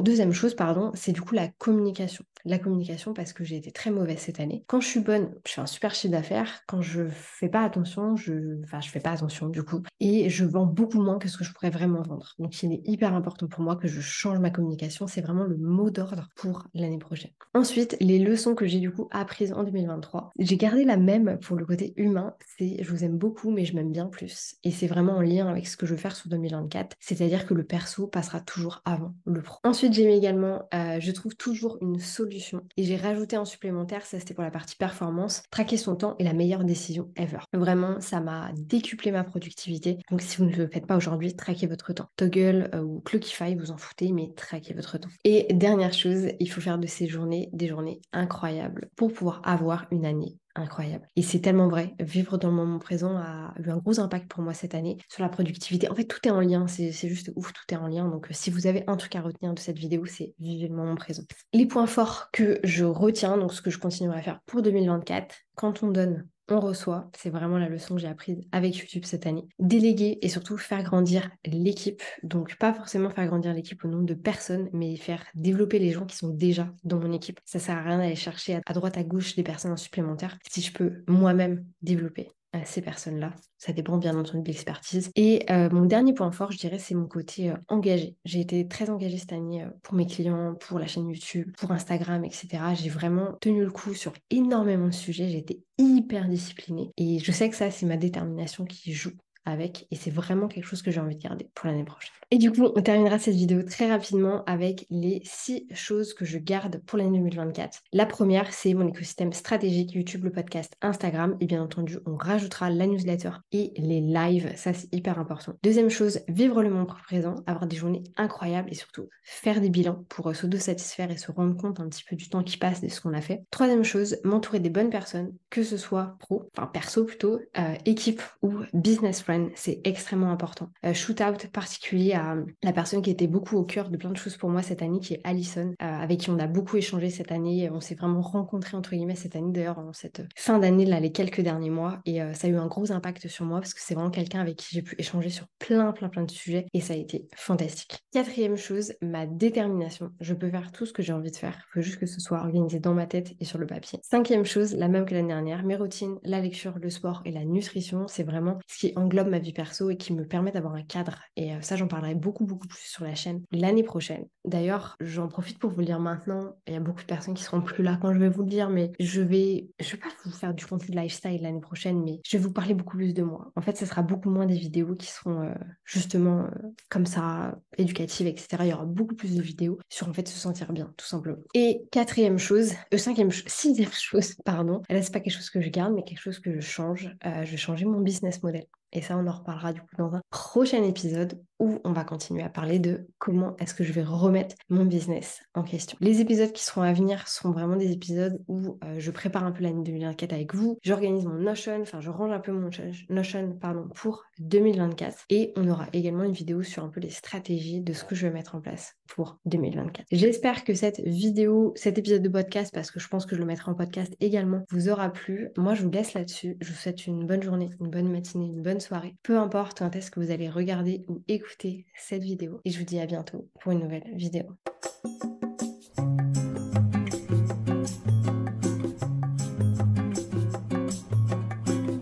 deuxième 0.00 0.32
chose, 0.32 0.54
pardon, 0.54 0.90
c'est 0.94 1.12
du 1.12 1.20
coup 1.20 1.34
la 1.34 1.48
communication. 1.48 2.24
La 2.44 2.58
communication 2.58 3.14
parce 3.14 3.32
que 3.32 3.44
j'ai 3.44 3.56
été 3.56 3.70
très 3.70 3.92
mauvaise 3.92 4.18
cette 4.18 4.40
année. 4.40 4.64
Quand 4.66 4.80
je 4.80 4.88
suis 4.88 5.00
bonne, 5.00 5.32
je 5.46 5.52
fais 5.52 5.60
un 5.60 5.66
super 5.66 5.94
chiffre 5.94 6.10
d'affaires. 6.10 6.62
Quand 6.66 6.82
je 6.82 7.06
fais 7.08 7.48
pas 7.48 7.62
attention, 7.62 8.16
je, 8.16 8.60
enfin, 8.64 8.80
je 8.80 8.88
fais 8.88 8.98
pas 8.98 9.12
attention 9.12 9.48
du 9.48 9.62
coup. 9.62 9.82
Et 10.00 10.28
je 10.28 10.44
vends 10.44 10.66
beaucoup 10.66 11.00
moins 11.00 11.18
que 11.18 11.28
ce 11.28 11.38
que 11.38 11.44
je 11.44 11.52
pourrais 11.52 11.70
vraiment 11.70 12.02
vendre. 12.02 12.34
Donc, 12.40 12.60
il 12.64 12.72
est 12.72 12.82
hyper 12.84 13.14
important 13.14 13.46
pour 13.46 13.62
moi 13.62 13.76
que 13.76 13.86
je 13.86 14.00
change 14.00 14.40
ma 14.40 14.50
communication. 14.50 15.06
C'est 15.06 15.20
vraiment 15.20 15.44
le 15.44 15.56
mot 15.56 15.90
d'ordre 15.90 16.30
pour 16.34 16.66
l'année 16.74 16.98
prochaine. 16.98 17.30
Ensuite, 17.54 17.96
les 18.00 18.18
leçons 18.18 18.56
que 18.56 18.66
j'ai 18.66 18.80
du 18.80 18.90
coup 18.90 19.08
apprises 19.12 19.52
en 19.52 19.62
2023. 19.62 20.30
J'ai 20.36 20.56
gardé 20.56 20.84
la 20.84 20.96
même 20.96 21.38
pour 21.38 21.56
le 21.56 21.64
côté 21.64 21.94
humain. 21.96 22.34
C'est 22.58 22.82
je 22.82 22.90
vous 22.90 23.04
aime 23.04 23.18
beaucoup, 23.18 23.52
mais 23.52 23.64
je 23.64 23.76
m'aime 23.76 23.92
bien 23.92 24.06
plus. 24.06 24.56
Et 24.64 24.72
c'est 24.72 24.88
vraiment 24.88 25.18
en 25.18 25.20
lien 25.20 25.46
avec 25.46 25.68
ce 25.68 25.76
que 25.76 25.86
je 25.86 25.92
veux 25.92 26.00
faire 26.00 26.16
sur 26.16 26.28
2024. 26.28 26.96
C'est-à-dire 26.98 27.46
que 27.46 27.54
le 27.54 27.62
perso 27.62 28.08
passera 28.08 28.40
toujours 28.40 28.71
avant 28.84 29.14
le 29.26 29.42
pro. 29.42 29.58
Ensuite, 29.64 29.92
j'ai 29.92 30.06
mis 30.06 30.14
également, 30.14 30.68
euh, 30.72 30.98
je 31.00 31.12
trouve 31.12 31.34
toujours 31.36 31.78
une 31.80 31.98
solution. 31.98 32.62
Et 32.76 32.84
j'ai 32.84 32.96
rajouté 32.96 33.36
en 33.36 33.44
supplémentaire, 33.44 34.06
ça 34.06 34.18
c'était 34.18 34.34
pour 34.34 34.44
la 34.44 34.50
partie 34.50 34.76
performance, 34.76 35.42
traquer 35.50 35.76
son 35.76 35.96
temps 35.96 36.16
est 36.18 36.24
la 36.24 36.32
meilleure 36.32 36.64
décision 36.64 37.10
ever. 37.16 37.38
Vraiment, 37.52 38.00
ça 38.00 38.20
m'a 38.20 38.50
décuplé 38.56 39.12
ma 39.12 39.24
productivité. 39.24 39.98
Donc 40.10 40.22
si 40.22 40.38
vous 40.38 40.46
ne 40.46 40.56
le 40.56 40.68
faites 40.68 40.86
pas 40.86 40.96
aujourd'hui, 40.96 41.34
traquez 41.34 41.66
votre 41.66 41.92
temps. 41.92 42.08
Toggle 42.16 42.70
euh, 42.74 42.82
ou 42.82 43.00
Clockify, 43.00 43.54
vous 43.54 43.70
en 43.70 43.76
foutez, 43.76 44.12
mais 44.12 44.30
traquez 44.36 44.74
votre 44.74 44.98
temps. 44.98 45.10
Et 45.24 45.52
dernière 45.52 45.92
chose, 45.92 46.28
il 46.38 46.46
faut 46.50 46.60
faire 46.60 46.78
de 46.78 46.86
ces 46.86 47.06
journées 47.06 47.50
des 47.52 47.68
journées 47.68 48.00
incroyables 48.12 48.88
pour 48.96 49.12
pouvoir 49.12 49.40
avoir 49.44 49.86
une 49.90 50.06
année 50.06 50.36
incroyable. 50.54 51.06
Et 51.16 51.22
c'est 51.22 51.40
tellement 51.40 51.68
vrai. 51.68 51.94
Vivre 52.00 52.38
dans 52.38 52.48
le 52.48 52.54
moment 52.54 52.78
présent 52.78 53.16
a 53.16 53.54
eu 53.58 53.70
un 53.70 53.78
gros 53.78 54.00
impact 54.00 54.28
pour 54.28 54.42
moi 54.42 54.54
cette 54.54 54.74
année 54.74 54.98
sur 55.08 55.22
la 55.22 55.28
productivité. 55.28 55.90
En 55.90 55.94
fait, 55.94 56.04
tout 56.04 56.18
est 56.26 56.30
en 56.30 56.40
lien. 56.40 56.66
C'est 56.66 56.92
juste 56.92 57.32
ouf, 57.36 57.52
tout 57.52 57.62
est 57.74 57.76
en 57.76 57.86
lien. 57.86 58.08
Donc, 58.08 58.26
euh, 58.30 58.34
si 58.34 58.50
vous 58.50 58.66
avez 58.66 58.84
un 58.86 58.96
truc 58.96 59.16
à 59.16 59.22
retenir 59.22 59.54
de 59.54 59.58
cette 59.58 59.78
vidéo, 59.78 60.04
c'est 60.06 60.34
vivre 60.38 60.68
le 60.68 60.76
moment 60.76 60.94
présent. 60.94 61.22
Les 61.52 61.66
points 61.66 61.86
forts 61.86 62.28
que 62.32 62.60
je 62.64 62.84
retiens, 62.84 63.36
donc 63.38 63.52
ce 63.52 63.62
que 63.62 63.70
je 63.70 63.78
continuerai 63.78 64.18
à 64.18 64.22
faire 64.22 64.40
pour 64.46 64.62
2024, 64.62 65.34
quand 65.54 65.82
on 65.82 65.90
donne, 65.90 66.26
reçoit. 66.60 67.10
C'est 67.16 67.30
vraiment 67.30 67.58
la 67.58 67.68
leçon 67.68 67.94
que 67.94 68.00
j'ai 68.00 68.08
apprise 68.08 68.40
avec 68.52 68.76
YouTube 68.76 69.04
cette 69.04 69.26
année. 69.26 69.46
Déléguer 69.58 70.18
et 70.22 70.28
surtout 70.28 70.56
faire 70.56 70.82
grandir 70.82 71.30
l'équipe. 71.44 72.02
Donc 72.22 72.56
pas 72.56 72.72
forcément 72.72 73.10
faire 73.10 73.26
grandir 73.26 73.52
l'équipe 73.52 73.84
au 73.84 73.88
nombre 73.88 74.06
de 74.06 74.14
personnes, 74.14 74.68
mais 74.72 74.96
faire 74.96 75.24
développer 75.34 75.78
les 75.78 75.90
gens 75.90 76.06
qui 76.06 76.16
sont 76.16 76.30
déjà 76.30 76.68
dans 76.84 76.98
mon 76.98 77.12
équipe. 77.12 77.40
Ça 77.44 77.58
sert 77.58 77.76
à 77.76 77.82
rien 77.82 77.98
d'aller 77.98 78.16
chercher 78.16 78.60
à 78.66 78.72
droite 78.72 78.96
à 78.96 79.04
gauche 79.04 79.34
des 79.36 79.42
personnes 79.42 79.76
supplémentaires. 79.76 80.38
Si 80.48 80.60
je 80.60 80.72
peux 80.72 81.04
moi-même 81.06 81.64
développer 81.82 82.30
ces 82.64 82.82
personnes-là. 82.82 83.32
Ça 83.58 83.72
dépend 83.72 83.96
bien 83.96 84.16
entendu 84.16 84.42
de 84.42 84.48
l'expertise. 84.48 85.10
Et 85.16 85.44
euh, 85.50 85.70
mon 85.70 85.84
dernier 85.84 86.12
point 86.12 86.30
fort, 86.32 86.52
je 86.52 86.58
dirais, 86.58 86.78
c'est 86.78 86.94
mon 86.94 87.06
côté 87.06 87.50
euh, 87.50 87.56
engagé. 87.68 88.16
J'ai 88.24 88.40
été 88.40 88.66
très 88.68 88.90
engagée 88.90 89.18
cette 89.18 89.32
année 89.32 89.62
euh, 89.62 89.68
pour 89.82 89.94
mes 89.94 90.06
clients, 90.06 90.54
pour 90.54 90.78
la 90.78 90.86
chaîne 90.86 91.08
YouTube, 91.08 91.52
pour 91.56 91.70
Instagram, 91.70 92.24
etc. 92.24 92.48
J'ai 92.74 92.90
vraiment 92.90 93.32
tenu 93.40 93.64
le 93.64 93.70
coup 93.70 93.94
sur 93.94 94.12
énormément 94.30 94.86
de 94.86 94.94
sujets. 94.94 95.28
J'ai 95.28 95.38
été 95.38 95.62
hyper 95.78 96.28
disciplinée. 96.28 96.90
Et 96.96 97.18
je 97.18 97.32
sais 97.32 97.48
que 97.48 97.56
ça, 97.56 97.70
c'est 97.70 97.86
ma 97.86 97.96
détermination 97.96 98.64
qui 98.64 98.92
joue 98.92 99.12
avec 99.44 99.86
et 99.90 99.96
c'est 99.96 100.10
vraiment 100.10 100.48
quelque 100.48 100.64
chose 100.64 100.82
que 100.82 100.90
j'ai 100.90 101.00
envie 101.00 101.16
de 101.16 101.22
garder 101.22 101.48
pour 101.54 101.66
l'année 101.66 101.84
prochaine. 101.84 102.12
Et 102.30 102.38
du 102.38 102.50
coup, 102.50 102.68
on 102.74 102.82
terminera 102.82 103.18
cette 103.18 103.34
vidéo 103.34 103.62
très 103.62 103.90
rapidement 103.90 104.42
avec 104.44 104.86
les 104.88 105.20
six 105.24 105.66
choses 105.74 106.14
que 106.14 106.24
je 106.24 106.38
garde 106.38 106.80
pour 106.86 106.98
l'année 106.98 107.18
2024. 107.18 107.80
La 107.92 108.06
première, 108.06 108.52
c'est 108.54 108.72
mon 108.74 108.88
écosystème 108.88 109.32
stratégique 109.32 109.92
YouTube, 109.92 110.24
le 110.24 110.32
podcast, 110.32 110.74
Instagram 110.80 111.36
et 111.40 111.46
bien 111.46 111.62
entendu, 111.62 111.98
on 112.06 112.16
rajoutera 112.16 112.70
la 112.70 112.86
newsletter 112.86 113.32
et 113.52 113.72
les 113.76 114.00
lives, 114.00 114.52
ça 114.56 114.72
c'est 114.72 114.92
hyper 114.94 115.18
important. 115.18 115.54
Deuxième 115.62 115.90
chose, 115.90 116.20
vivre 116.28 116.62
le 116.62 116.70
moment 116.70 116.86
présent, 116.86 117.36
avoir 117.46 117.66
des 117.66 117.76
journées 117.76 118.02
incroyables 118.16 118.70
et 118.70 118.74
surtout 118.74 119.08
faire 119.24 119.60
des 119.60 119.70
bilans 119.70 120.04
pour 120.08 120.34
s'auto-satisfaire 120.34 121.10
et 121.10 121.16
se 121.16 121.30
rendre 121.30 121.56
compte 121.56 121.80
un 121.80 121.88
petit 121.88 122.04
peu 122.08 122.16
du 122.16 122.28
temps 122.28 122.42
qui 122.42 122.56
passe 122.56 122.80
de 122.80 122.88
ce 122.88 123.00
qu'on 123.00 123.12
a 123.12 123.20
fait. 123.20 123.42
Troisième 123.50 123.84
chose, 123.84 124.18
m'entourer 124.24 124.60
des 124.60 124.70
bonnes 124.70 124.90
personnes, 124.90 125.32
que 125.50 125.62
ce 125.62 125.76
soit 125.76 126.16
pro, 126.18 126.48
enfin 126.56 126.66
perso 126.66 127.04
plutôt, 127.04 127.40
euh, 127.58 127.74
équipe 127.84 128.22
ou 128.42 128.52
business 128.72 129.20
friend 129.20 129.31
c'est 129.54 129.80
extrêmement 129.84 130.30
important. 130.30 130.68
Euh, 130.84 130.94
shoot 130.94 131.20
out 131.20 131.46
particulier 131.48 132.12
à 132.12 132.36
la 132.62 132.72
personne 132.72 133.02
qui 133.02 133.10
était 133.10 133.26
beaucoup 133.26 133.56
au 133.56 133.64
cœur 133.64 133.90
de 133.90 133.96
plein 133.96 134.10
de 134.10 134.16
choses 134.16 134.36
pour 134.36 134.50
moi 134.50 134.62
cette 134.62 134.82
année, 134.82 135.00
qui 135.00 135.14
est 135.14 135.20
Alison, 135.24 135.74
euh, 135.82 135.84
avec 135.84 136.20
qui 136.20 136.30
on 136.30 136.38
a 136.38 136.46
beaucoup 136.46 136.76
échangé 136.76 137.10
cette 137.10 137.32
année. 137.32 137.70
On 137.70 137.80
s'est 137.80 137.94
vraiment 137.94 138.20
rencontrés 138.20 138.76
entre 138.76 138.90
guillemets 138.90 139.14
cette 139.14 139.36
année 139.36 139.52
d'ailleurs 139.52 139.78
en 139.78 139.92
cette 139.92 140.22
fin 140.36 140.58
d'année 140.58 140.84
là, 140.84 141.00
les 141.00 141.12
quelques 141.12 141.40
derniers 141.40 141.70
mois, 141.70 142.00
et 142.06 142.20
ça 142.34 142.46
a 142.46 142.50
eu 142.50 142.56
un 142.56 142.66
gros 142.66 142.92
impact 142.92 143.28
sur 143.28 143.44
moi 143.44 143.60
parce 143.60 143.74
que 143.74 143.80
c'est 143.82 143.94
vraiment 143.94 144.10
quelqu'un 144.10 144.40
avec 144.40 144.56
qui 144.56 144.68
j'ai 144.70 144.82
pu 144.82 144.94
échanger 144.98 145.30
sur 145.30 145.46
plein 145.58 145.92
plein 145.92 146.08
plein 146.08 146.24
de 146.24 146.30
sujets 146.30 146.66
et 146.72 146.80
ça 146.80 146.94
a 146.94 146.96
été 146.96 147.26
fantastique. 147.36 147.98
Quatrième 148.12 148.56
chose, 148.56 148.94
ma 149.00 149.26
détermination. 149.26 150.10
Je 150.20 150.34
peux 150.34 150.50
faire 150.50 150.72
tout 150.72 150.86
ce 150.86 150.92
que 150.92 151.02
j'ai 151.02 151.12
envie 151.12 151.30
de 151.30 151.36
faire. 151.36 151.56
Il 151.56 151.72
faut 151.74 151.80
juste 151.80 151.98
que 151.98 152.06
ce 152.06 152.20
soit 152.20 152.38
organisé 152.38 152.78
dans 152.78 152.94
ma 152.94 153.06
tête 153.06 153.32
et 153.40 153.44
sur 153.44 153.58
le 153.58 153.66
papier. 153.66 154.00
Cinquième 154.02 154.44
chose, 154.44 154.74
la 154.74 154.88
même 154.88 155.06
que 155.06 155.14
l'année 155.14 155.28
dernière, 155.28 155.62
mes 155.64 155.76
routines, 155.76 156.18
la 156.22 156.40
lecture, 156.40 156.78
le 156.80 156.90
sport 156.90 157.22
et 157.24 157.30
la 157.30 157.44
nutrition, 157.44 158.06
c'est 158.08 158.22
vraiment 158.22 158.58
ce 158.66 158.78
qui 158.78 158.92
englobe 158.96 159.21
ma 159.30 159.38
vie 159.38 159.52
perso 159.52 159.90
et 159.90 159.96
qui 159.96 160.12
me 160.12 160.26
permet 160.26 160.52
d'avoir 160.52 160.74
un 160.74 160.82
cadre. 160.82 161.18
Et 161.36 161.52
euh, 161.54 161.60
ça, 161.60 161.76
j'en 161.76 161.88
parlerai 161.88 162.14
beaucoup, 162.14 162.44
beaucoup 162.44 162.68
plus 162.68 162.82
sur 162.82 163.04
la 163.04 163.14
chaîne 163.14 163.42
l'année 163.52 163.82
prochaine. 163.82 164.26
D'ailleurs, 164.44 164.96
j'en 165.00 165.28
profite 165.28 165.58
pour 165.58 165.70
vous 165.70 165.80
le 165.80 165.86
dire 165.86 166.00
maintenant. 166.00 166.54
Il 166.66 166.74
y 166.74 166.76
a 166.76 166.80
beaucoup 166.80 167.00
de 167.00 167.06
personnes 167.06 167.34
qui 167.34 167.44
seront 167.44 167.62
plus 167.62 167.82
là 167.82 167.98
quand 168.00 168.12
je 168.12 168.18
vais 168.18 168.28
vous 168.28 168.42
le 168.42 168.48
dire, 168.48 168.70
mais 168.70 168.92
je 168.98 169.22
vais, 169.22 169.68
je 169.80 169.92
vais 169.92 169.98
pas 169.98 170.08
vous 170.24 170.30
faire 170.30 170.54
du 170.54 170.66
contenu 170.66 170.94
de 170.94 171.00
lifestyle 171.00 171.42
l'année 171.42 171.60
prochaine, 171.60 172.02
mais 172.02 172.20
je 172.24 172.36
vais 172.36 172.42
vous 172.42 172.52
parler 172.52 172.74
beaucoup 172.74 172.96
plus 172.96 173.14
de 173.14 173.22
moi. 173.22 173.52
En 173.56 173.62
fait, 173.62 173.76
ce 173.76 173.86
sera 173.86 174.02
beaucoup 174.02 174.30
moins 174.30 174.46
des 174.46 174.56
vidéos 174.56 174.94
qui 174.94 175.06
seront 175.06 175.42
euh, 175.42 175.54
justement 175.84 176.44
euh, 176.44 176.68
comme 176.88 177.06
ça, 177.06 177.58
éducatives, 177.78 178.26
etc. 178.26 178.48
Il 178.60 178.68
y 178.68 178.72
aura 178.72 178.84
beaucoup 178.84 179.14
plus 179.14 179.36
de 179.36 179.42
vidéos 179.42 179.78
sur 179.88 180.08
en 180.08 180.12
fait 180.12 180.28
se 180.28 180.38
sentir 180.38 180.72
bien, 180.72 180.92
tout 180.96 181.06
simplement. 181.06 181.42
Et 181.54 181.82
quatrième 181.90 182.38
chose, 182.38 182.72
euh, 182.92 182.98
cinquième, 182.98 183.30
sixième 183.30 183.92
chose, 183.92 184.34
pardon, 184.44 184.82
là 184.88 185.02
c'est 185.02 185.12
pas 185.12 185.20
quelque 185.20 185.34
chose 185.34 185.50
que 185.50 185.60
je 185.60 185.68
garde, 185.68 185.94
mais 185.94 186.04
quelque 186.04 186.20
chose 186.20 186.38
que 186.38 186.54
je 186.54 186.60
change. 186.60 187.14
Je 187.22 187.50
vais 187.50 187.56
changer 187.56 187.84
mon 187.84 188.00
business 188.00 188.42
model. 188.42 188.64
Et 188.92 189.02
ça, 189.02 189.16
on 189.16 189.26
en 189.26 189.32
reparlera 189.32 189.72
du 189.72 189.80
coup 189.80 189.96
dans 189.98 190.14
un 190.14 190.22
prochain 190.30 190.82
épisode 190.82 191.42
où 191.58 191.78
on 191.84 191.92
va 191.92 192.02
continuer 192.02 192.42
à 192.42 192.48
parler 192.48 192.80
de 192.80 193.06
comment 193.18 193.56
est-ce 193.58 193.72
que 193.72 193.84
je 193.84 193.92
vais 193.92 194.02
remettre 194.02 194.56
mon 194.68 194.84
business 194.84 195.40
en 195.54 195.62
question. 195.62 195.96
Les 196.00 196.20
épisodes 196.20 196.50
qui 196.50 196.64
seront 196.64 196.82
à 196.82 196.92
venir 196.92 197.28
seront 197.28 197.52
vraiment 197.52 197.76
des 197.76 197.92
épisodes 197.92 198.42
où 198.48 198.78
euh, 198.84 198.96
je 198.98 199.10
prépare 199.12 199.44
un 199.44 199.52
peu 199.52 199.62
l'année 199.62 199.84
2024 199.84 200.32
avec 200.32 200.54
vous, 200.56 200.76
j'organise 200.82 201.24
mon 201.24 201.38
Notion, 201.38 201.80
enfin 201.80 202.00
je 202.00 202.10
range 202.10 202.32
un 202.32 202.40
peu 202.40 202.50
mon 202.50 202.68
Notion 203.10 203.56
pardon, 203.60 203.88
pour 203.94 204.24
2024 204.40 205.24
et 205.30 205.52
on 205.56 205.68
aura 205.68 205.86
également 205.92 206.24
une 206.24 206.32
vidéo 206.32 206.62
sur 206.62 206.82
un 206.82 206.88
peu 206.88 206.98
les 206.98 207.10
stratégies 207.10 207.80
de 207.80 207.92
ce 207.92 208.02
que 208.02 208.16
je 208.16 208.26
vais 208.26 208.32
mettre 208.32 208.56
en 208.56 208.60
place 208.60 208.96
pour 209.06 209.38
2024. 209.44 210.06
J'espère 210.10 210.64
que 210.64 210.74
cette 210.74 211.00
vidéo, 211.00 211.72
cet 211.76 211.98
épisode 211.98 212.22
de 212.22 212.28
podcast, 212.28 212.72
parce 212.74 212.90
que 212.90 212.98
je 212.98 213.08
pense 213.08 213.26
que 213.26 213.36
je 213.36 213.40
le 213.40 213.46
mettrai 213.46 213.70
en 213.70 213.74
podcast 213.74 214.14
également, 214.20 214.64
vous 214.70 214.88
aura 214.88 215.10
plu. 215.10 215.50
Moi, 215.56 215.74
je 215.74 215.82
vous 215.82 215.90
laisse 215.90 216.14
là-dessus. 216.14 216.56
Je 216.60 216.70
vous 216.70 216.78
souhaite 216.78 217.06
une 217.06 217.26
bonne 217.26 217.42
journée, 217.42 217.70
une 217.80 217.90
bonne 217.90 218.10
matinée, 218.10 218.46
une 218.46 218.62
bonne 218.62 218.80
soirée. 218.82 219.14
Peu 219.22 219.38
importe 219.38 219.78
quand 219.78 219.96
est-ce 219.96 220.10
que 220.10 220.20
vous 220.20 220.30
allez 220.30 220.50
regarder 220.50 221.04
ou 221.08 221.22
écouter 221.28 221.86
cette 221.96 222.22
vidéo. 222.22 222.60
Et 222.64 222.70
je 222.70 222.78
vous 222.78 222.84
dis 222.84 223.00
à 223.00 223.06
bientôt 223.06 223.48
pour 223.60 223.72
une 223.72 223.80
nouvelle 223.80 224.10
vidéo. 224.14 224.46